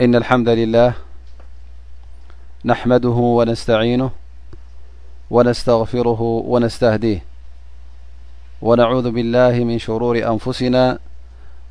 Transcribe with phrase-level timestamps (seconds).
[0.00, 0.94] إن الحمد لله
[2.64, 3.08] نحمده
[3.38, 4.10] ونتينه
[5.30, 7.22] وستفره ونستهديه
[8.62, 10.98] ونعوh بالله من شرور أنفسنا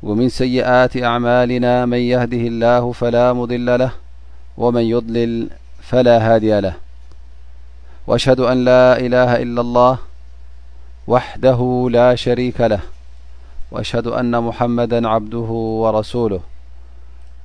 [0.02, 3.92] ومن سيئت ملنا من يهده الله فلا مضل له
[4.58, 5.50] ومن يلل
[5.82, 6.74] فلا hdي له
[8.06, 9.98] وأهد أ لا إله إلا الله
[11.08, 11.60] وحده
[11.90, 12.80] لا ري له
[13.70, 15.50] وأه aن محمدا بده
[15.84, 16.40] ورسوله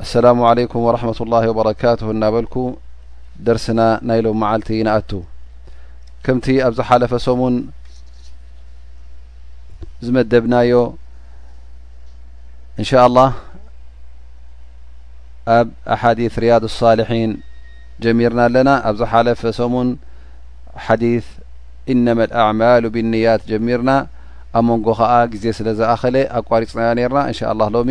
[0.00, 2.54] አሰላሙ عለይኩም ወረحመة اላه ወበረካቱሁ እናበልኩ
[3.46, 5.10] ደርስና ናይሎም መዓልቲ ኢንኣቱ
[6.24, 7.54] ከምቲ ኣብዛሓለፈ ሶሙን
[10.04, 10.72] ዝመደብናዮ
[12.80, 13.28] እንሻ لላه
[15.58, 17.30] ኣብ አሓዲ ርያድ ሳሊሒን
[18.04, 19.88] ጀሚርና ኣለና ኣብዛሓለፈ ሶሙን
[20.86, 21.02] ሓዲ
[21.92, 23.90] ኢነማ ኣዕማሉ ብንያት ጀሚርና
[24.58, 27.90] ኣብ መንጎ ኸዓ ግዜ ስለ ዝአኸለ ኣቋሪፅናዮ ነይርና እንሻ ላ ሎሚ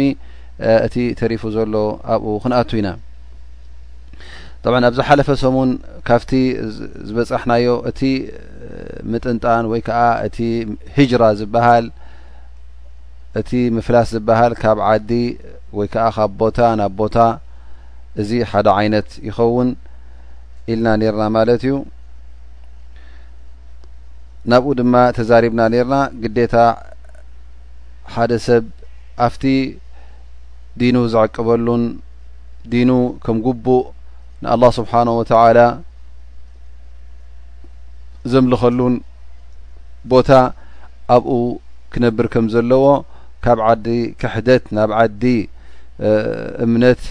[0.86, 1.74] እቲ ተሪፉ ዘሎ
[2.14, 2.90] ኣብኡ ክንኣቱ ኢና
[4.64, 5.70] ጣብ ኣብዛ ሓለፈ ሰሙን
[6.08, 6.32] ካብቲ
[7.08, 8.00] ዝበፃሕናዮ እቲ
[9.12, 10.38] ምጥንጣን ወይ ከዓ እቲ
[10.98, 11.86] ሂጅራ ዝብሃል
[13.40, 15.12] እቲ ምፍላስ ዝብሃል ካብ ዓዲ
[15.78, 17.18] ወይ ከዓ ካብ ቦታ ናብ ቦታ
[18.22, 19.70] እዚ ሓደ ዓይነት ይኸውን
[20.72, 21.76] ኢልና ነርና ማለት እዩ
[24.52, 26.56] ናብኡ ድማ ተዛሪብና ነርና ግዴታ
[28.14, 28.64] ሓደ ሰብ
[29.26, 29.44] ኣፍቲ
[30.80, 31.84] ዲኑ ዝዕቅበሉን
[32.74, 32.90] ዲኑ
[33.26, 33.86] ከም ጉቡእ
[34.44, 35.60] ንኣላه ስብሓን ወተላ
[38.32, 38.96] ዘምልኸሉን
[40.12, 40.30] ቦታ
[41.16, 41.30] ኣብኡ
[41.94, 42.86] ክነብር ከም ዘለዎ
[43.46, 43.86] ካብ ዓዲ
[44.22, 45.24] ክሕደት ናብ ዓዲ
[46.66, 47.02] እምነት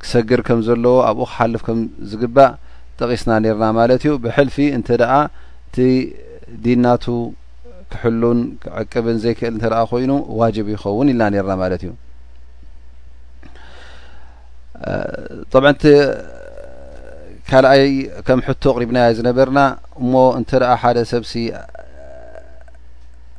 [0.00, 1.78] ክሰግር ከም ዘለዎ ኣብኡ ክሓልፍ ከም
[2.10, 2.50] ዝግባእ
[3.00, 5.12] ጠቂስና ነርና ማለት እዩ ብሕልፊ እንተ ደኣ
[5.68, 5.76] እቲ
[6.64, 7.04] ዲናቱ
[7.92, 8.40] ክሕሉን
[8.82, 10.10] ዕቅብን ዘይክእል እንተ ኮይኑ
[10.42, 11.92] ዋጅብ ይኸውን ኢልና ነርና ማለት እዩ
[15.52, 15.82] ጠብዓንቲ
[17.48, 17.84] ካልኣይ
[18.26, 19.60] ከም ሕቶ ቕሪብና ዝነበርና
[20.00, 21.32] እሞ እንተደኣ ሓደ ሰብሲ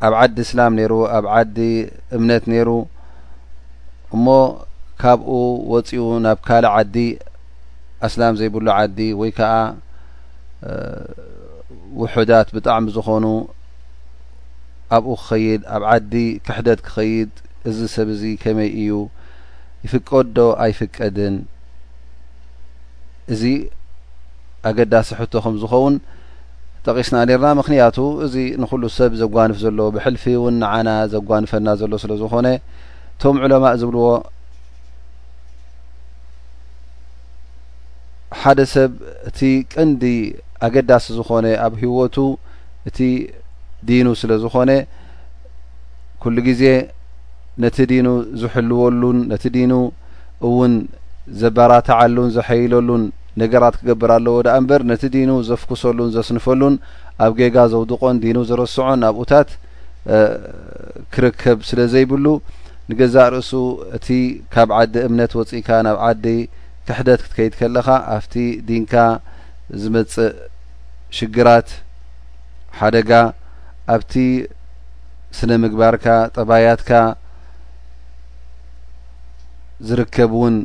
[0.07, 1.57] ኣብ ዓዲ እስላም ነይሩ ኣብ ዓዲ
[2.17, 2.69] እምነት ነይሩ
[4.15, 4.27] እሞ
[5.01, 5.29] ካብኡ
[5.73, 6.95] ወፂኡ ናብ ካልእ ዓዲ
[8.07, 9.53] ኣስላም ዘይብሉ ዓዲ ወይ ከዓ
[12.01, 13.25] ውሑዳት ብጣዕሚ ዝኮኑ
[14.97, 16.13] ኣብኡ ክኸይድ ኣብ ዓዲ
[16.45, 17.31] ክሕደት ክኸይድ
[17.69, 18.89] እዚ ሰብዚ ከመይ እዩ
[19.85, 21.35] ይፍቀዶ ኣይፍቀድን
[23.33, 23.43] እዚ
[24.69, 25.95] ኣገዳሲ ሕቶ ከም ዝኸውን
[26.85, 32.47] ጠቂስና ነርና ምክንያቱ እዚ ንኩሉ ሰብ ዘጓንፍ ዘሎ ብሕልፊ እውን ንዓና ዘጓንፈና ዘሎ ስለ ዝኮነ
[33.13, 34.05] እቶም ዑለማ ዝብልዎ
[38.41, 38.91] ሓደ ሰብ
[39.29, 39.39] እቲ
[39.73, 40.03] ቀንዲ
[40.65, 42.15] ኣገዳሲ ዝኾነ ኣብ ህወቱ
[42.89, 42.97] እቲ
[43.87, 44.71] ዲኑ ስለ ዝኾነ
[46.21, 46.63] ኩሉ ግዜ
[47.63, 48.07] ነቲ ዲኑ
[48.41, 49.73] ዝሕልወሉን ነቲ ዲኑ
[50.47, 50.73] እውን
[51.41, 53.03] ዘባራታዓሉን ዘሐይለሉን
[53.41, 56.75] ነገራት ክገብርኣለዎ ዳኣ እምበር ነቲ ዲኑ ዘፍኩሰሉን ዘስንፈሉን
[57.25, 59.49] ኣብ ጌጋ ዘውድቆን ዲኑ ዘረስዖን ናብኡታት
[61.13, 62.25] ክርከብ ስለ ዘይብሉ
[62.91, 63.51] ንገዛ ርእሱ
[63.97, 64.07] እቲ
[64.53, 66.25] ካብ ዓዲ እምነት ወፂኢካ ናብ ዓዲ
[66.87, 67.87] ክሕደት ክትከይድ ከለኻ
[68.17, 68.33] ኣብቲ
[68.69, 68.93] ዲንካ
[69.81, 70.29] ዝመፅእ
[71.17, 71.69] ሽግራት
[72.79, 73.11] ሓደጋ
[73.93, 74.13] ኣብቲ
[75.37, 76.05] ስነ ምግባርካ
[76.35, 76.89] ጠባያትካ
[79.87, 80.55] ዝርከብ እውን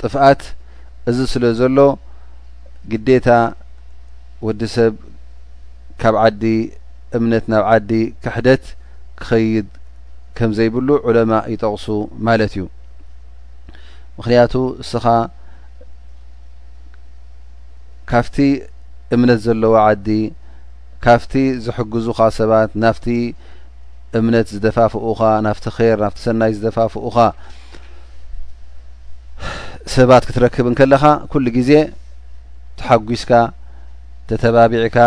[0.00, 0.40] ጥፍአት
[1.10, 1.78] እዚ ስለ ዘሎ
[2.92, 3.28] ግዴታ
[4.46, 4.94] ወዲ ሰብ
[6.00, 6.42] ካብ ዓዲ
[7.16, 7.90] እምነት ናብ ዓዲ
[8.22, 8.64] ክሕደት
[9.20, 9.68] ክኸይድ
[10.36, 11.86] ከም ዘይብሉ ዑለማ ይጠቕሱ
[12.26, 12.64] ማለት እዩ
[14.18, 15.06] ምክንያቱ እስኻ
[18.12, 18.36] ካፍቲ
[19.14, 20.08] እምነት ዘለዎ ዓዲ
[21.06, 21.32] ካፍቲ
[21.64, 23.06] ዝሐግዙኻ ሰባት ናፍቲ
[24.20, 27.16] እምነት ዝደፋፍኡኻ ናፍቲ ር ናፍቲ ሰናይ ዝደፋፍኡኻ
[29.94, 31.70] ሰባት ክትረክብን ከለኻ ኩሉ ግዜ
[32.78, 33.30] ተሓጒስካ
[34.28, 34.98] ተተባቢዕካ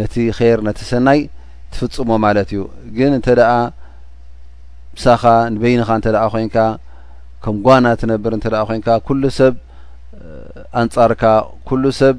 [0.00, 1.20] ነቲ ኼር ነቲ ሰናይ
[1.72, 2.60] ትፍጽሞ ማለት እዩ
[2.96, 3.50] ግን እንተደኣ
[4.96, 5.22] ብሳኻ
[5.54, 6.56] ንበይንኻ እንተደኣ ኮንካ
[7.44, 9.54] ከም ጓና ትነብር እንተደ ኮንካ ኩሉ ሰብ
[10.82, 11.24] ኣንጻርካ
[11.68, 12.16] ኩሉ ሰብ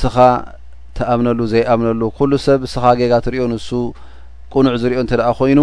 [0.00, 0.16] ስኻ
[0.96, 3.70] ተኣብነሉ ዘይኣብነሉ ኩሉ ሰብ ስኻ ጌጋ ትርእዮ ንሱ
[4.56, 5.60] ቁኑዕ ዝርኦ እንተደኣ ኮይኑ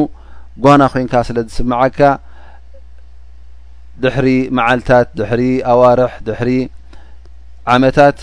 [0.64, 2.00] ጓና ኮይንካ ስለ ዝስምዓካ
[4.04, 4.28] ድሕሪ
[4.58, 5.42] መዓልታት ድሕሪ
[5.74, 6.52] ኣዋርሕ ድሕሪ
[7.74, 8.20] ዓመታት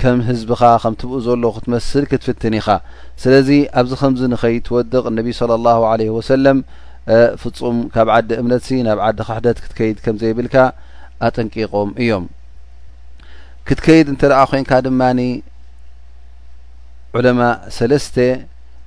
[0.00, 2.68] ከም ህዝብኻ ከም ትብኡ ዘሎ ክትመስል ክትፍትን ኢኻ
[3.22, 3.48] ስለዚ
[3.80, 6.58] ኣብዚ ከምዚ ንኸይትወድቕ ነቢዪ ስለ ላሁ ለ ወሰለም
[7.42, 10.56] ፍጹም ካብ ዓዲ እምነት ሲ ናብ ዓዲ ካሕደት ክትከይድ ከምዘይብልካ
[11.28, 12.24] ኣጠንቂቖም እዮም
[13.68, 15.20] ክትከይድ እንተ ደኣ ኮንካ ድማኒ
[17.18, 17.40] ዑለማ
[17.76, 18.16] ሰለስተ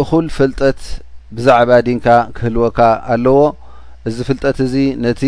[0.00, 0.78] እኩል ፍልጠት
[1.36, 2.06] ብዛዕባ ድንካ
[2.36, 2.78] ክህልወካ
[3.14, 3.40] ኣለዎ
[4.08, 4.74] እዚ ፍልጠት እዚ
[5.04, 5.22] ነቲ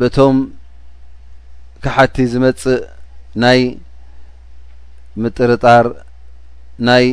[0.00, 0.36] በቶም
[1.84, 2.80] ካሓቲ ዝመጽእ
[3.44, 3.60] ናይ
[5.24, 5.86] ምጥርጣር
[6.88, 7.06] ናይ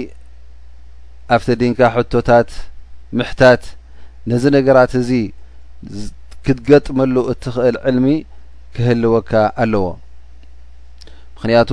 [1.36, 2.50] ኣፍተ ድንካ ሕቶታት
[3.20, 3.64] ምሕታት
[4.32, 5.12] ነዚ ነገራት እዚ
[6.46, 8.08] ክትገጥመሉ እትኽእል ዕልሚ
[8.76, 9.32] ክህልወካ
[9.64, 9.86] ኣለዎ
[11.36, 11.72] ምክንያቱ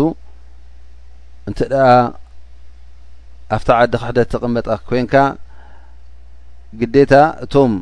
[1.48, 1.88] እንት ደኣ
[3.52, 5.14] ኣብቲ ዓዲ ካሕደ ተቐመጣ ኮንካ
[6.80, 7.12] ግዴታ
[7.44, 7.72] እቶም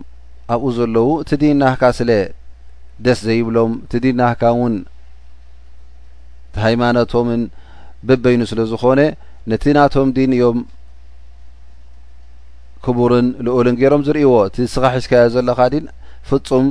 [0.55, 2.11] ኣብኡ ዘለዉ እቲ ድናህካ ስለ
[3.05, 4.75] ደስ ዘይብሎም እቲ ድናህካ ውን
[6.49, 7.43] እቲ ሃይማኖቶምን
[8.09, 9.01] ብበይኑ ስለ ዝኮነ
[9.51, 10.59] ነቲ ናቶም ድን እዮም
[12.85, 15.85] ክቡርን ልኦልን ገይሮም ዝርእይዎ እቲ ስኻሕ ይስከያዩ ዘለካ ዲን
[16.29, 16.67] ፍፁም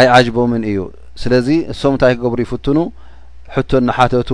[0.00, 0.80] ኣይ ዓጅቦምን እዩ
[1.22, 2.78] ስለዚ ንሶም እንታይ ክገብሩ ይፍትኑ
[3.54, 4.30] ሕቶ ንሓተቱ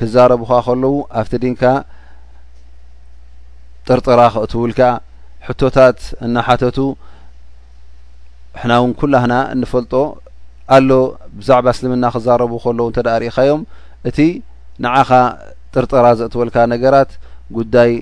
[0.00, 1.62] ክዛረቡካ ከለዉ ኣብቲ ድንካ
[3.88, 4.80] ጥርጥራ ክእትውልካ
[5.48, 6.78] ሕቶታት እናሓተቱ
[8.60, 9.92] ሕና እውን ኩላህና እንፈልጦ
[10.76, 10.90] ኣሎ
[11.38, 13.62] ብዛዕባ እስልምና ክዛረቡ ከለዉ እንተ ዳ ርኢኻዮም
[14.08, 14.18] እቲ
[14.84, 15.10] ንዓኻ
[15.74, 17.10] ጥርጥራ ዘእትውልካ ነገራት
[17.58, 17.92] ጉዳይ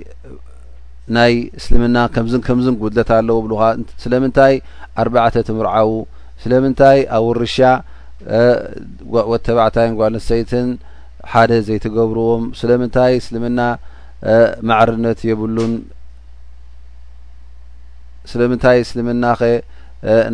[1.16, 3.62] ናይ እስልምና ከምዝን ከምዝን ጉድለታ ኣለዎ ብሉኻ
[4.04, 4.54] ስለምንታይ
[5.02, 5.90] ኣርባዕተ ትምርዓዉ
[6.44, 7.56] ስለምንታይ ኣውርሻ
[9.32, 10.68] ወተባዕታይን ጓልሰይትን
[11.32, 13.60] ሓደ ዘይትገብርዎም ስለምንታይ እስልምና
[14.68, 15.72] ማዕርነት የብሉን
[18.32, 19.40] ስለምንታይ እስልምናኸ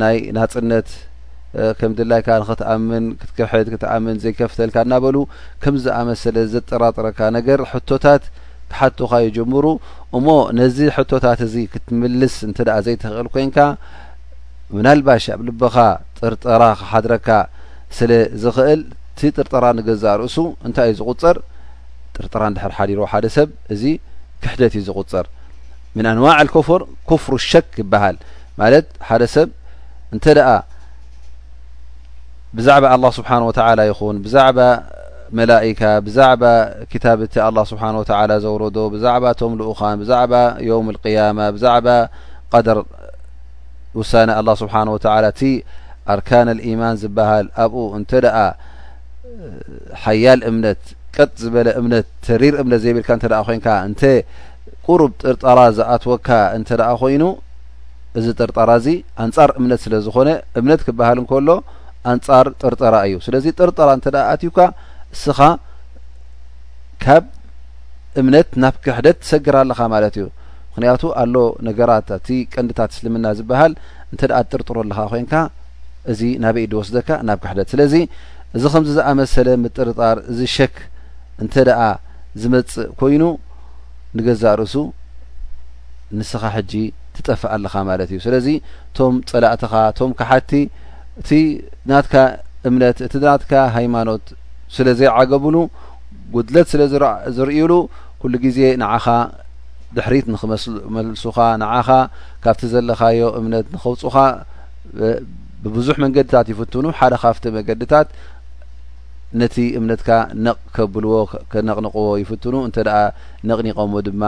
[0.03, 0.89] ናይ ናፅነት
[1.79, 5.17] ከም ድላይካ ንክትኣምን ክትክርሕድ ክትኣምን ዘይከፍተልካ እናበሉ
[5.63, 8.25] ከምዝኣመሰለ ዘጠራጥረካ ነገር ሕቶታት
[8.73, 9.67] ክሓቱኻ ይጀምሩ
[10.17, 10.27] እሞ
[10.59, 13.59] ነዚ ሕቶታት እዚ ክትምልስ እንትደኣ ዘይትኽእል ኮንካ
[14.77, 15.77] ምናልባሽ ኣብ ልበኻ
[16.19, 17.29] ጥርጠራ ክሓድረካ
[17.99, 18.11] ስለ
[18.43, 18.81] ዝኽእል
[19.13, 20.37] እቲ ጥርጠራ ንገዛእ ርእሱ
[20.69, 21.37] እንታይ እዩ ዝቑፅር
[22.35, 23.83] ጥራ ድር ዲر ሰብ እዚ
[24.43, 25.27] ክሕደትዩ ዝغፅር
[25.99, 26.81] من أንوع الكፍر
[27.11, 28.17] كፍر اሸك ይبሃል
[28.59, 29.49] ማت ሰብ
[32.59, 34.59] ብዛعባ الله سብحنه وتعلى ይኹን ብዛعባ
[35.39, 36.43] መلئك ብዛعባ
[36.93, 40.33] كታብت الله سብحنه وتعى ዘوረዶ ብዛعባ ቶም لኡخን ብዛعባ
[40.71, 41.87] يوم القيامة ብዛعባ
[42.55, 42.77] قدر
[43.99, 45.51] وሳن الله سብحنه وتعلى እ
[46.13, 48.03] ኣركن الايማاን ዝبሃል ኣብኡ እን
[50.03, 50.83] حያል እምነት
[51.17, 54.03] ቀጥ ዝበለ እምነት ተሪር እምነት ዘይብልካ እንተ ኮንካ እንተ
[54.87, 57.25] ቁሩብ ጥርጠራ ዝኣትወካ እንተ ደኣ ኮይኑ
[58.19, 58.87] እዚ ጥርጠራ እዚ
[59.25, 60.29] ኣንጻር እምነት ስለ ዝኾነ
[60.61, 61.49] እምነት ክብሃል እንከሎ
[62.13, 64.59] ኣንጻር ጥርጠራ እዩ ስለዚ ጥርጠራ እንተ ኣትዩካ
[65.17, 65.39] እስኻ
[67.05, 67.25] ካብ
[68.21, 70.27] እምነት ናብ ክሕደት ትሰግር ኣለኻ ማለት እዩ
[70.71, 71.35] ምክንያቱ ኣሎ
[71.69, 73.73] ነገራት ኣቲ ቀንዲታት እስልምና ዝብሃል
[74.13, 75.35] እንተ ደኣ ትጥርጥሮ ኣለካ ኮንካ
[76.13, 77.95] እዚ ናበኢ ድወስደካ ናብ ክሕደት ስለዚ
[78.57, 80.77] እዚ ከምዚ ዝኣመሰለ ምጥርጣር እዚ ሸክ
[81.43, 81.81] እንተ ደኣ
[82.43, 83.23] ዝመጽእ ኮይኑ
[84.17, 84.75] ንገዛእ ርእሱ
[86.19, 86.73] ንስኻ ሕጂ
[87.15, 90.53] ትጠፍአ ኣለኻ ማለት እዩ ስለዚ እቶም ጸላእትኻ እቶም ካ ሓቲ
[91.21, 91.31] እቲ
[91.91, 92.15] ናትካ
[92.69, 94.25] እምነት እቲ ናትካ ሃይማኖት
[94.77, 95.57] ስለ ዘይዓገብሉ
[96.35, 96.83] ጉድለት ስለ
[97.37, 97.73] ዝርእዩሉ
[98.21, 99.07] ኩሉ ግዜ ንዓኻ
[99.97, 101.89] ድሕሪት ንክስመልሱኻ ንዓኻ
[102.43, 104.17] ካብቲ ዘለካዮ እምነት ንኸውፁኻ
[105.65, 108.07] ብብዙሕ መንገድታት ይፍትኑ ሓደ ካፍቲ መንገድታት
[109.39, 110.11] ነቲ እምነትካ
[110.47, 111.13] ነቕ ከብልዎ
[111.53, 112.97] ክነቕንቅዎ ይፍትኑ እንተ ደኣ
[113.49, 114.23] ነቕኒቀምዎ ድማ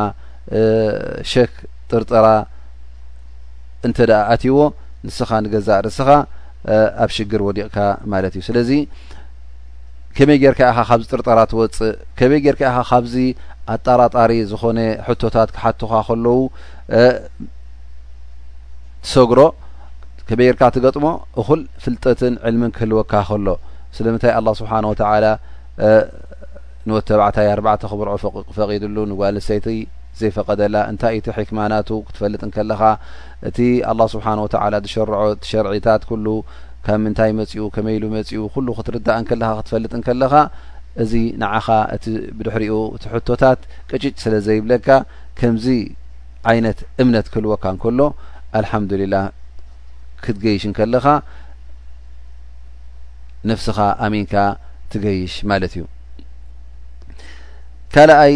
[1.33, 1.55] ሸክ
[1.91, 2.27] ጥርጠራ
[3.87, 4.59] እንተ ደኣ ኣትዎ
[5.07, 6.09] ንስኻ ንገዛእ ርእስኻ
[7.05, 7.77] ኣብ ሽግር ወዲቕካ
[8.13, 8.71] ማለት እዩ ስለዚ
[10.17, 13.15] ከመይ ጌርካ ኢኻ ካብዚ ጥርጠራ ትወፅእ ከመይ ጌርካ ኢኻ ካብዚ
[13.75, 16.37] ኣጣራጣሪ ዝኾነ ሕቶታት ክሓቱካ ከለዉ
[19.05, 19.41] ትሰግሮ
[20.31, 21.07] ከመይ ጌርካ ትገጥሞ
[21.43, 23.49] እኩል ፍልጠትን ዕልምን ክህልወካ ከሎ
[23.97, 25.25] ስለምንታይ ኣላه ስብሓን ወተላ
[26.89, 28.17] ንወት ተባዕታይ ኣርባዕተ ክብርዑ
[28.51, 29.67] ክፈቂድሉ ንጓልሰይቲ
[30.21, 32.81] ዘይፈቀደላ እንታይ እቲ ሒክማናቱ ክትፈልጥ እንከለኻ
[33.49, 33.59] እቲ
[33.91, 35.15] ኣላه ስብሓን ወተላ ዝሸርዖ
[35.51, 36.27] ሸርዒታት ኩሉ
[36.87, 40.35] ካብ ምንታይ መጺኡ ከመ ይሉ መጺኡ ኩሉ ክትርዳእ ንከለኻ ክትፈልጥ ንከለኻ
[41.03, 42.05] እዚ ንዓኻ እቲ
[42.39, 44.89] ብድሕሪኡ እቲ ሕቶታት ቅጭጭ ስለ ዘይብለካ
[45.41, 45.67] ከምዚ
[46.51, 48.01] ዓይነት እምነት ክህልወካ ንከሎ
[48.59, 49.25] አልሓምዱልላህ
[50.25, 51.07] ክትገይሽ ንከለኻ
[53.51, 54.35] ነፍስኻ ኣሚንካ
[54.93, 55.83] ትገይሽ ማለት እዩ
[57.95, 58.35] ካልኣይ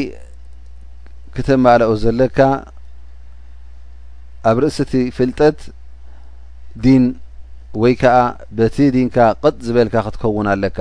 [1.36, 2.38] ክተማልኦ ዘለካ
[4.50, 5.58] ኣብ ርእሲቲ ፍልጠት
[6.84, 7.04] ዲን
[7.82, 8.18] ወይ ከዓ
[8.58, 10.78] በቲ ድንካ ቀጥ ዝበልካ ክትከውን ኣለካ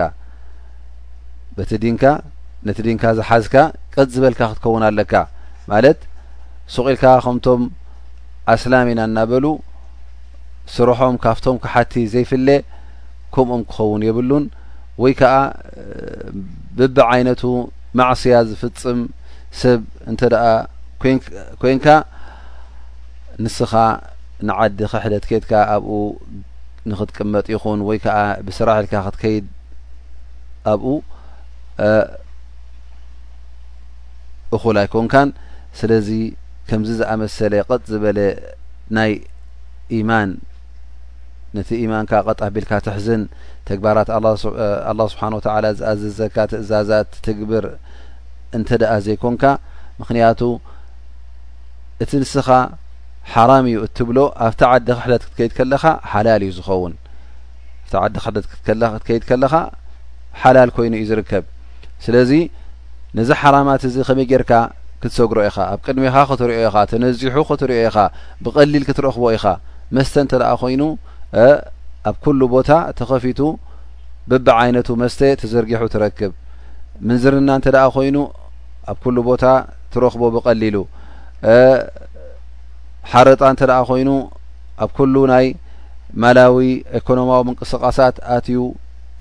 [1.58, 2.04] በቲ ዲንካ
[2.68, 3.56] ነቲ ዲንካ ዝሓዝካ
[3.96, 5.14] ቀጥ ዝበልካ ክትከውን ኣለካ
[5.72, 6.00] ማለት
[6.76, 7.62] ስቂኢልካ ከምቶም
[8.54, 9.46] ኣስላሚ ኢና እናበሉ
[10.76, 12.48] ስርሖም ካብቶም ክሓቲ ዘይፍለ
[13.36, 14.46] ከምኦም ክኸውን የብሉን
[15.04, 15.36] ወይ ከዓ
[16.78, 17.42] ብብ ዓይነቱ
[18.00, 19.00] ማዕስያ ዝፍፅም
[19.62, 20.46] ሰብ እንተ ደኣ
[21.62, 21.88] ኮንካ
[23.44, 23.74] ንስኻ
[24.48, 25.92] ንዓዲ ክሕደ ትከድካ ኣብኡ
[26.92, 29.46] ንክትቅመጥ ይኹን ወይ ከዓ ብስራሒልካ ክትከይድ
[30.72, 30.90] ኣብኡ
[34.56, 35.30] እኹላይኮንካን
[35.80, 36.10] ስለዚ
[36.70, 38.20] ከምዚ ዝኣመሰለ ቀጥ ዝበለ
[38.98, 39.12] ናይ
[39.98, 40.30] ኢማን
[41.58, 43.22] ነቲ ኢማንካ ቀጣ ቢልካ ትሕዝን
[43.70, 44.26] ተግባራት ኣላ
[45.12, 47.66] ስብሓን ወታላ ዝኣዘዘካ ትእዛዛት ትግብር
[48.58, 49.44] እንተ ደኣ ዘይኮንካ
[50.02, 50.42] ምክንያቱ
[52.04, 52.48] እቲ ንስኻ
[53.34, 56.94] ሓራም እዩ እትብሎ ኣብቲ ዓዲ ክሕደት ክትከይድ ከለኻ ሓላል እዩ ዝኸውን
[57.92, 59.54] ቲ ዓዲ ክሕደት ክትከይድ ከለኻ
[60.42, 61.44] ሓላል ኮይኑ እዩ ዝርከብ
[62.06, 62.32] ስለዚ
[63.18, 64.52] ነዚ ሓራማት እዚ ኸመይ ጌርካ
[65.02, 67.98] ክትሰግሮ ኢኻ ኣብ ቅድሜኻ ክትሪዮ ኢኻ ተነዚሑ ክትርእዮ ኢኻ
[68.46, 69.46] ብቀሊል ክትረኽቦ ኢኻ
[69.96, 70.82] መስተ እንተ ደኣ ኮይኑ
[72.10, 73.40] ኣብ ኩሉ ቦታ ተኸፊቱ
[74.30, 76.32] ብባ ዓይነቱ መስተ ተዘርጊሑ ትረክብ
[77.08, 78.18] ምንዝርና እንተ ደኣ ኮይኑ
[78.92, 79.44] ኣብ ኩሉ ቦታ
[79.94, 80.76] ትረኽቦ ብቀሊሉ
[83.12, 84.10] ሓረጣ እንተ ደኣ ኮይኑ
[84.84, 85.46] ኣብ ኩሉ ናይ
[86.24, 86.58] ማላዊ
[87.00, 88.60] ኢኮኖማዊ ምንቅስቃሳት ኣትዩ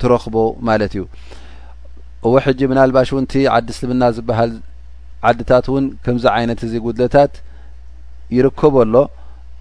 [0.01, 0.37] ትረኽቦ
[0.69, 1.03] ማለት እዩ
[2.29, 4.53] እው ሕጂ ምናልባሽ እውን እቲ ዓዲ እስልምና ዝብሃል
[5.29, 7.35] ዓድታት እውን ከምዚ ዓይነት እዚ ጉድለታት
[8.37, 8.97] ይርከቡ ኣሎ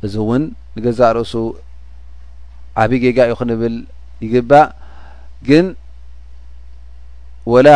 [0.05, 0.43] እዚ እውን
[0.75, 1.33] ንገዛእ ርእሱ
[2.81, 3.75] ዓብዪ ጌጋ እዩ ክንብል
[4.25, 4.67] ይግባእ
[5.47, 5.65] ግን
[7.53, 7.69] ወላ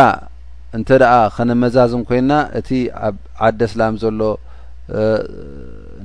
[0.76, 2.68] እንተ ደኣ ከነመዛዝም ኮይና እቲ
[3.06, 3.16] ኣብ
[3.48, 4.20] ዓደ ስላም ዘሎ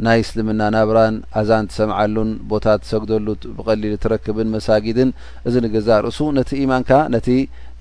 [0.06, 5.10] ናይ እስልምና ናብራን ኣዛን ትሰምዓሉን ቦታ ትሰግደሉ ብቀሊል እትረክብን መሳጊድን
[5.48, 7.28] እዚ ንገዛእ ርእሱ ነቲ ኢማንካ ነቲ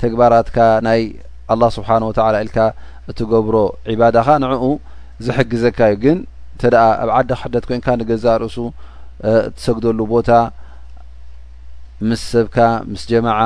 [0.02, 1.02] ተግባራትካ ናይ
[1.54, 2.59] ኣላ ስብሓን ወተላ ኢልካ
[3.11, 3.57] እትገብሮ
[3.92, 4.64] ዒባዳኻ ንዕኡ
[5.26, 6.19] ዝሕግዘካ እዩ ግን
[6.54, 6.62] እንተ
[7.02, 8.57] ኣብ ዓዲ ክሕደት ኮይንካ ንገዛእ ርእሱ
[9.59, 10.28] ትሰግደሉ ቦታ
[12.09, 12.56] ምስ ሰብካ
[12.92, 13.40] ምስ ጀማዓ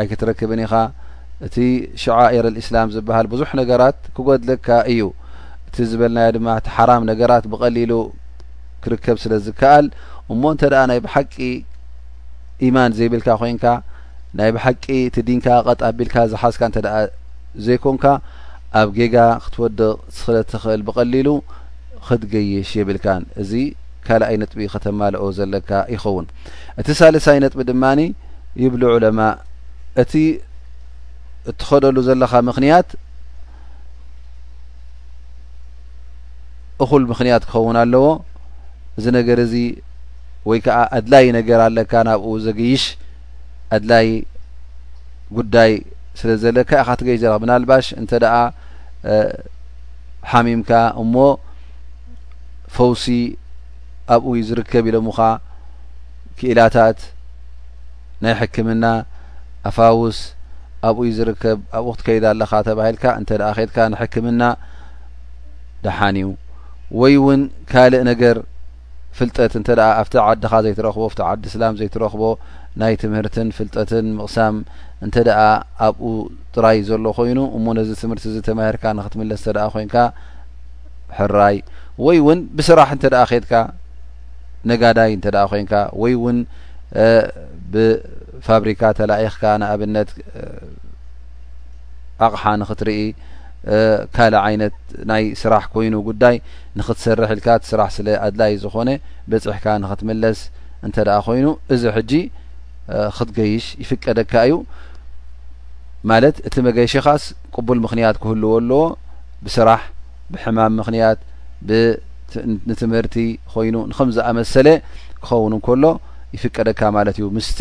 [0.00, 0.74] ኣይክትረክብን ኢኻ
[1.46, 1.56] እቲ
[2.02, 5.00] ሸዓኤር ልእስላም ዝብሃል ብዙሕ ነገራት ክጎድለካ እዩ
[5.68, 7.92] እቲ ዝበለናዮ ድማ እቲ ሓራም ነገራት ብቀሊሉ
[8.84, 9.86] ክርከብ ስለ ዝከኣል
[10.32, 11.34] እሞ እንተደኣ ናይ ብሓቂ
[12.66, 13.64] ኢማን ዘይብልካ ኮንካ
[14.40, 16.96] ናይ ብሓቂ እቲ ዲንካ ቐጥ ኣቢልካ ዝሓዝካ እንተ ደኣ
[17.66, 18.04] ዘይኮንካ
[18.80, 19.80] ኣብ ጌጋ ክትወድቕ
[20.16, 21.28] ስስለትኽእል ብቀሊሉ
[22.08, 23.06] ክትገይሽ የብልካ
[23.42, 23.52] እዚ
[24.06, 26.26] ካልኣይ ነጥቢ ከተማልኦ ዘለካ ይኸውን
[26.80, 28.00] እቲ ሳልሳይ ነጥቢ ድማኒ
[28.62, 29.20] ይብሉ ዑለማ
[30.02, 30.12] እቲ
[31.50, 32.88] እትኸደሉ ዘለካ ምክንያት
[36.84, 38.06] እኩል ምክንያት ክኸውን ኣለዎ
[38.98, 39.54] እዚ ነገር እዚ
[40.50, 42.84] ወይ ከዓ ኣድላይ ነገር ኣለካ ናብኡ ዘግይሽ
[43.76, 44.08] ኣድላይ
[45.36, 45.72] ጉዳይ
[46.20, 48.34] ስለ ዘለካ ኢካ ትገይሽ ዘለ ብናልባሽ እንተ ደኣ
[50.32, 51.14] ሓሚምካ እሞ
[52.74, 53.04] ፈውሲ
[54.14, 55.18] ኣብኡይ ዝርከብ ኢሎምኻ
[56.38, 56.98] ክኢላታት
[58.24, 58.84] ናይ ሕክምና
[59.70, 60.18] ኣፋውስ
[60.88, 64.42] ኣብኡዩ ዝርከብ ኣብኡ ክትከይዳ ኣለኻ ተባሂልካ እንተደኣ ከድካ ንሕክምና
[65.84, 66.28] ድሓን እዩ
[67.00, 67.42] ወይ እውን
[67.72, 68.36] ካልእ ነገር
[69.18, 72.22] ፍልጠት እንተደኣ ኣብቲ ዓድኻ ዘይትረኽቦ ቲ ዓዲ እስላም ዘይትረኽቦ
[72.80, 74.56] ናይ ትምህርትን ፍልጠትን ምቕሳም
[75.04, 75.40] እንተ ደኣ
[75.86, 76.02] ኣብኡ
[76.54, 79.96] ጥራይ ዘሎ ኮይኑ እሞ ነዚ ትምህርቲ እዚ ተማሂርካ ንክትምለስ እንተደኣ ኮይንካ
[81.18, 81.56] ሕራይ
[82.06, 83.52] ወይ እውን ብስራሕ እንተ ደኣ ከድካ
[84.70, 86.38] ነጋዳይ እንተ ደኣ ኮንካ ወይ እውን
[87.72, 90.10] ብፋብሪካ ተላኢኽካ ንኣብነት
[92.26, 92.98] ኣቕሓ ንክትርኢ
[94.14, 94.76] ካልእ ዓይነት
[95.10, 96.36] ናይ ስራሕ ኮይኑ ጉዳይ
[96.78, 98.90] ንክትሰርሒኢልካ ትስራሕ ስለ ኣድላይ ዝኾነ
[99.30, 100.38] በፂሕካ ንክትመለስ
[100.86, 102.12] እንተ ደኣ ኮይኑ እዚ ሕጂ
[103.16, 104.54] ክትገይሽ ይፍቀደካ እዩ
[106.10, 108.80] ማለት እቲ መገይሽ ኻስ ቅቡል ምክንያት ክህልዎ ኣለዎ
[109.46, 109.82] ብስራሕ
[110.32, 111.68] ብሕማም ምክንያትብ
[112.70, 113.16] ንትምህርቲ
[113.52, 114.68] ኮይኑ ንኸምዝኣመሰለ
[115.24, 115.84] ክኸውን ን ከሎ
[116.36, 117.58] ይፍቀደካ ማለት እዩ ምስቲ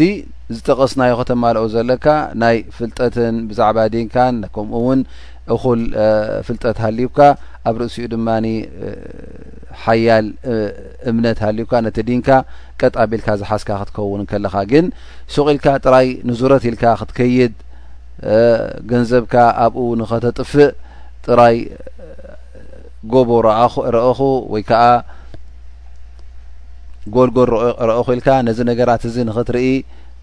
[0.56, 2.06] ዝጠቐስናዮ ኸተማልኦ ዘለካ
[2.44, 5.02] ናይ ፍልጠትን ብዛዕባ ድንካን ከምኡ እውን
[5.54, 5.82] እኩል
[6.48, 7.18] ፍልጠት ሃልውካ
[7.70, 8.46] ኣብ ርእሲኡ ድማኒ
[9.84, 10.26] ሓያል
[11.10, 12.30] እምነት ሃልውካ ነቲ ድንካ
[12.82, 14.86] ቀጥ ኣቢልካ ዝሓስካ ክትኸውን ከለኻ ግን
[15.36, 17.56] ሱቂ ኢልካ ጥራይ ንዙረት ኢልካ ክትከይድ
[18.92, 19.36] ገንዘብካ
[19.66, 20.70] ኣብኡ ንኸተጥፍእ
[21.28, 21.58] ጥራይ
[23.14, 23.30] ጎቦ
[23.64, 24.20] ኣኹ ረአኹ
[24.54, 24.84] ወይ ከዓ
[27.16, 27.50] ጎልጎል
[27.90, 29.68] ረአኹ ኢልካ ነዚ ነገራት እዚ ንኽትርኢ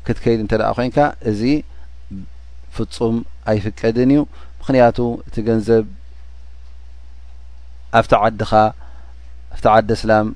[0.07, 0.99] ክትከይድ እንተ ደኣ ኮንካ
[1.31, 1.41] እዚ
[2.77, 3.17] ፍጹም
[3.51, 4.21] ኣይፍቀድን እዩ
[4.61, 5.85] ምክንያቱ እቲ ገንዘብ
[7.99, 8.53] ኣብቲ ዓድኻ
[9.59, 10.27] ፍቲ ዓዲ ስላም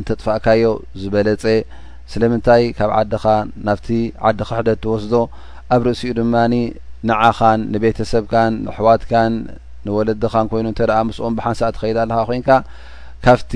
[0.00, 0.64] እንተጥፋእካዮ
[1.00, 1.44] ዝበለፀ
[2.12, 3.24] ስለምንታይ ካብ ዓድኻ
[3.66, 3.88] ናብቲ
[4.28, 5.14] ዓድ ክ ሕደ እትወስዶ
[5.74, 6.54] ኣብ ርእሲኡ ድማኒ
[7.08, 9.32] ንዓኻን ንቤተሰብካን ንኣሕዋትካን
[9.86, 12.50] ንወለድኻን ኮይኑ እንተደ ምስኦም ብሓንሳ ትከይድ ኣለካ ኮንካ
[13.24, 13.52] ካብቲ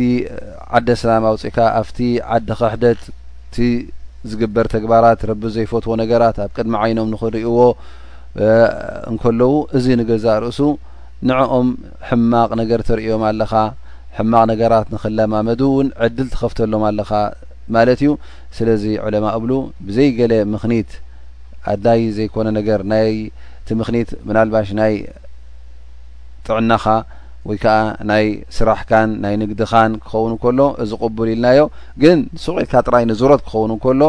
[0.79, 1.99] ዓደ ስላም ኣውፅኢካ ኣብቲ
[2.37, 3.01] ዓዲ ክሕደት
[3.55, 3.67] ቲ
[4.31, 7.59] ዝግበር ተግባራት ረቢ ዘይፈትዎ ነገራት ኣብ ቅድሚ ዓይኖም ንኽርእይዎ
[9.11, 10.59] እንከለዉ እዚ ንገዛእ ርእሱ
[11.29, 11.69] ንዕኦም
[12.09, 13.53] ሕማቅ ነገር እተርእዮም ኣለኻ
[14.19, 17.11] ሕማቅ ነገራት ንኽለማመዱ እውን ዕድል ትኸፍተሎም ኣለኻ
[17.77, 18.11] ማለት እዩ
[18.59, 19.51] ስለዚ ዕለማ እብሉ
[19.87, 20.91] ብዘይገለ ምክኒት
[21.73, 23.11] ኣዳይ ዘይኮነ ነገር ናይ
[23.61, 24.95] እቲ ምክኒት ምናልባሽናይ
[26.49, 26.85] ጥዕናኻ
[27.49, 27.75] ወይ ከዓ
[28.11, 28.25] ናይ
[28.57, 31.61] ስራሕካን ናይ ንግድኻን ክኸውን ንከሎ እዚ ቕቡል ኢልናዮ
[32.03, 34.03] ግን ሱቂኢልካ ጥራይ ንዙረት ክኸውን ንከሎ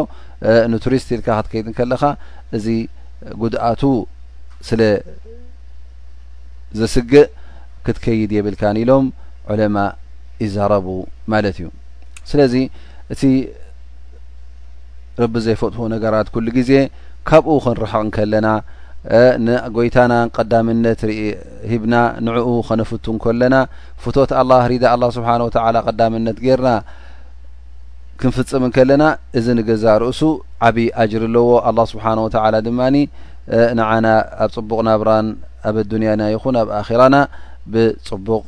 [0.73, 2.03] ንቱሪስት ኢልካ ክትከይድ ንከለካ
[2.57, 2.65] እዚ
[3.41, 3.81] ጉድኣቱ
[4.69, 4.81] ስለ
[6.79, 7.27] ዘስግእ
[7.85, 9.05] ክትከይድ የብልካን ኢሎም
[9.53, 9.77] ዕለማ
[10.43, 10.87] ይዛረቡ
[11.33, 11.67] ማለት እዩ
[12.31, 12.53] ስለዚ
[13.13, 13.21] እቲ
[15.21, 16.71] ረቢ ዘይፈትዎ ነገራት ኩሉ ግዜ
[17.29, 18.47] ካብኡ ክንርሕቕ ንከለና
[19.43, 21.17] ንጐይታና ቀዳምነት ኢ
[21.71, 23.55] ሂብና ንዕኡ ኸነፍቱ ን ከለና
[24.03, 26.69] ፍቶት ኣላ ሪዳ ኣ ስብሓን ወላ ቀዳምነት ገርና
[28.21, 29.03] ክንፍጽም ን ከለና
[29.39, 30.21] እዚ ንገዛ ርእሱ
[30.67, 32.95] ዓብዪ ኣጅር ኣለዎ ኣላ ስብሓን ወተላ ድማኒ
[33.79, 34.07] ንዓና
[34.45, 35.27] ኣብ ፅቡቕ ናብራን
[35.67, 37.15] ኣብ ኣዱንያና ይኹን ኣብ ኣኼራና
[37.73, 38.43] ብጽቡቕ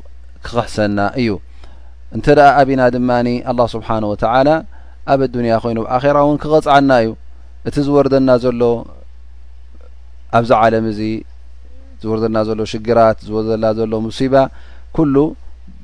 [0.45, 1.29] ክክሕሰና እዩ
[2.17, 4.49] እንተደኣ ኣብና ድማኒ ኣላ ስብሓን ወተላ
[5.13, 7.09] ኣብ ኣዱንያ ኮይኑ ብኣኼራ እውን ክቀፅዓና እዩ
[7.69, 8.61] እቲ ዝወርደና ዘሎ
[10.37, 10.99] ኣብዚ ዓለም እዚ
[12.01, 14.33] ዝወርዘና ዘሎ ሽግራት ዝወዘና ዘሎ ሙሲባ
[14.95, 15.15] ኩሉ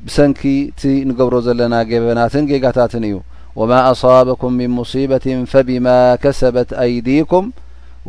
[0.05, 0.41] ብሰንኪ
[0.79, 3.15] ቲ ንገብሮ ዘለና ጌበናትን ጌጋታትን እዩ
[3.59, 5.87] ወማ ኣصበኩም ምን ሙصባት ፈብማ
[6.23, 7.45] ከሰበት ኣይዲኩም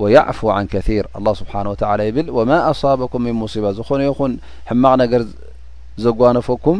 [0.01, 4.33] ወየዕፉ عን ከثር لله ስብሓነه وተ ይብል ወማ ኣصበኩም ምን ሙصባ ዝኾነ ይኹን
[4.71, 5.23] ሕማቕ ነገር
[6.05, 6.79] ዘጓነፈኩም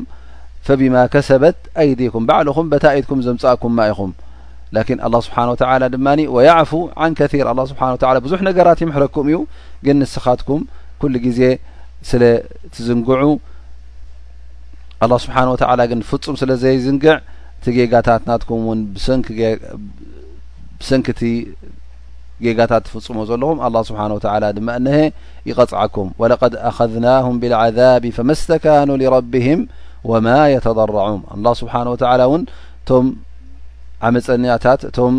[0.67, 4.11] ፈብማ ከሰበት ኣይዲኩም ባዕልኹም በታ ኢትኩም ዘምጽእኩማ ኢኹም
[4.77, 6.71] لكن الله ስብሓنه وع ድማ ويعፉ
[7.03, 7.79] عن كثር لله ስብ
[8.17, 9.37] و ብዙح ነገራት ይምሕረኩም እዩ
[9.85, 10.61] ግን ንስኻትኩም
[11.01, 11.41] ኩل ግዜ
[12.11, 12.23] ስለ
[12.75, 13.21] ትዝንግዑ
[15.05, 15.57] الله ስብنه و
[15.91, 17.07] ግን ፍጹም ስለ ዘይዝንግዕ
[17.59, 18.81] እቲ ጌጋታት ናትكም ውን
[20.89, 21.21] ሰንኪቲ
[22.45, 24.21] ጌጋታት ትፍጽሞ ዘለኹም لله ስብحه و
[24.57, 24.99] ድማ ሀ
[25.51, 29.61] ይغጽዓኩም وለقድ ኣخذናهም ብالعذب فመ اስተካኑ لربهም
[30.11, 31.69] وማ يተضرعን له ስብ
[34.07, 35.15] ዓመፀኒያታት እቶም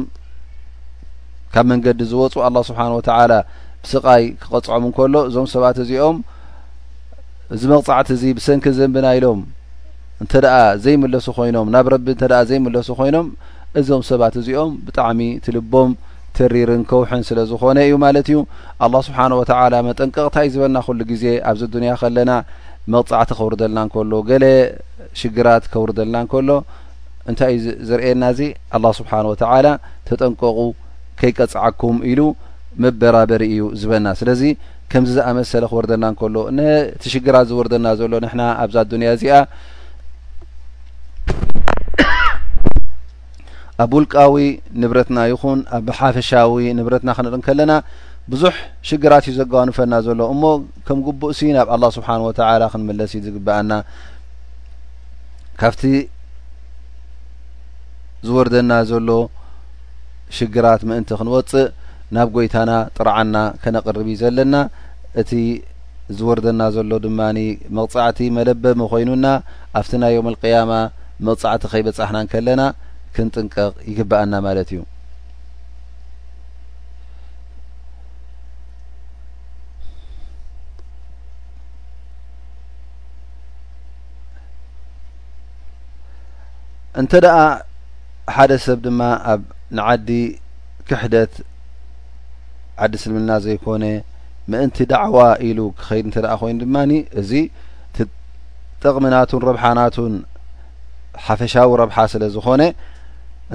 [1.54, 3.34] ካብ መንገዲ ዝወፁ ኣላ ስብሓን ወተዓላ
[3.84, 6.18] ብስቃይ ክቐጽዖም እንከሎ እዞም ሰባት እዚኦም
[7.56, 9.40] እዚ መቕጻዕቲ እዚ ብሰንኪ ዘንብና ኢሎም
[10.24, 13.28] እንተ ደኣ ዘይምለሱ ኮይኖም ናብ ረቢ እንተኣ ዘይምለሱ ኮይኖም
[13.80, 15.92] እዞም ሰባት እዚኦም ብጣዕሚ ትልቦም
[16.38, 18.40] ተሪርን ከውሑን ስለ ዝኮነ እዩ ማለት እዩ
[18.86, 22.32] ኣላ ስብሓንወተዓላ መጠንቀቕታይ ዝበልና ኩሉ ግዜ ኣብዚ ዱንያ ከለና
[22.94, 24.46] መቕጻዕቲ ከውርደልና ንከሎ ገለ
[25.22, 26.50] ሽግራት ከውርደልና ንከሎ
[27.30, 28.40] እንታይ እዩ ዝርየና እዚ
[28.76, 29.68] ኣላ ስብሓንወተዓላ
[30.08, 30.60] ተጠንቀቁ
[31.20, 32.22] ከይቀፅዓኩም ኢሉ
[32.84, 34.42] መበራበሪ እዩ ዝበና ስለዚ
[34.92, 39.34] ከምዚ ዝኣመሰለ ክወርደና ንከሎ ነቲ ሽግራት ዝወርደና ዘሎ ንሕና ኣብዛ ኣዱንያ እዚኣ
[43.84, 44.36] ኣብ ውልቃዊ
[44.84, 47.74] ንብረትና ይኹን ኣብ ሓፈሻዊ ንብረትና ክንርን ከለና
[48.32, 48.56] ብዙሕ
[48.90, 50.44] ሽግራት እዩ ዘጋንፈና ዘሎ እሞ
[50.88, 53.72] ከም ግቡእ ሲ ናብ ኣላ ስብሓን ወተላ ክንመለስ እዩ ዝግበኣና
[55.62, 55.82] ካብቲ
[58.28, 59.10] ዝወርደና ዘሎ
[60.38, 61.68] ሽግራት ምእንቲ ክንወፅእ
[62.16, 64.56] ናብ ጐይታና ጥርዓና ከነቅርብ እዩ ዘለና
[65.22, 65.32] እቲ
[66.18, 67.20] ዝወርደና ዘሎ ድማ
[67.78, 69.26] መቕጻዕቲ መለበመ ኮይኑና
[69.80, 70.72] ኣብቲ ናዮም ኣልቅያማ
[71.28, 72.62] መቕጻዕቲ ከይበጻሕናን ከለና
[73.18, 74.84] ክንጥንቀቕ ይግባአና ማለት እዩ
[87.02, 87.28] እንኣ
[88.36, 89.02] ሓደ ሰብ ድማ
[89.34, 89.42] ኣብ
[89.78, 90.10] ንዓዲ
[90.90, 91.34] ክሕደት
[92.84, 93.84] ዓዲ እስልምና ዘይኮነ
[94.52, 97.32] ምእንቲ ዳዕዋ ኢሉ ክኸይድ እንተ ደኣ ኮይኑ ድማኒ እዚ
[97.92, 97.98] እቲ
[98.84, 100.14] ጠቕሚናቱን ረብሓናቱን
[101.26, 102.62] ሓፈሻዊ ረብሓ ስለ ዝኮነ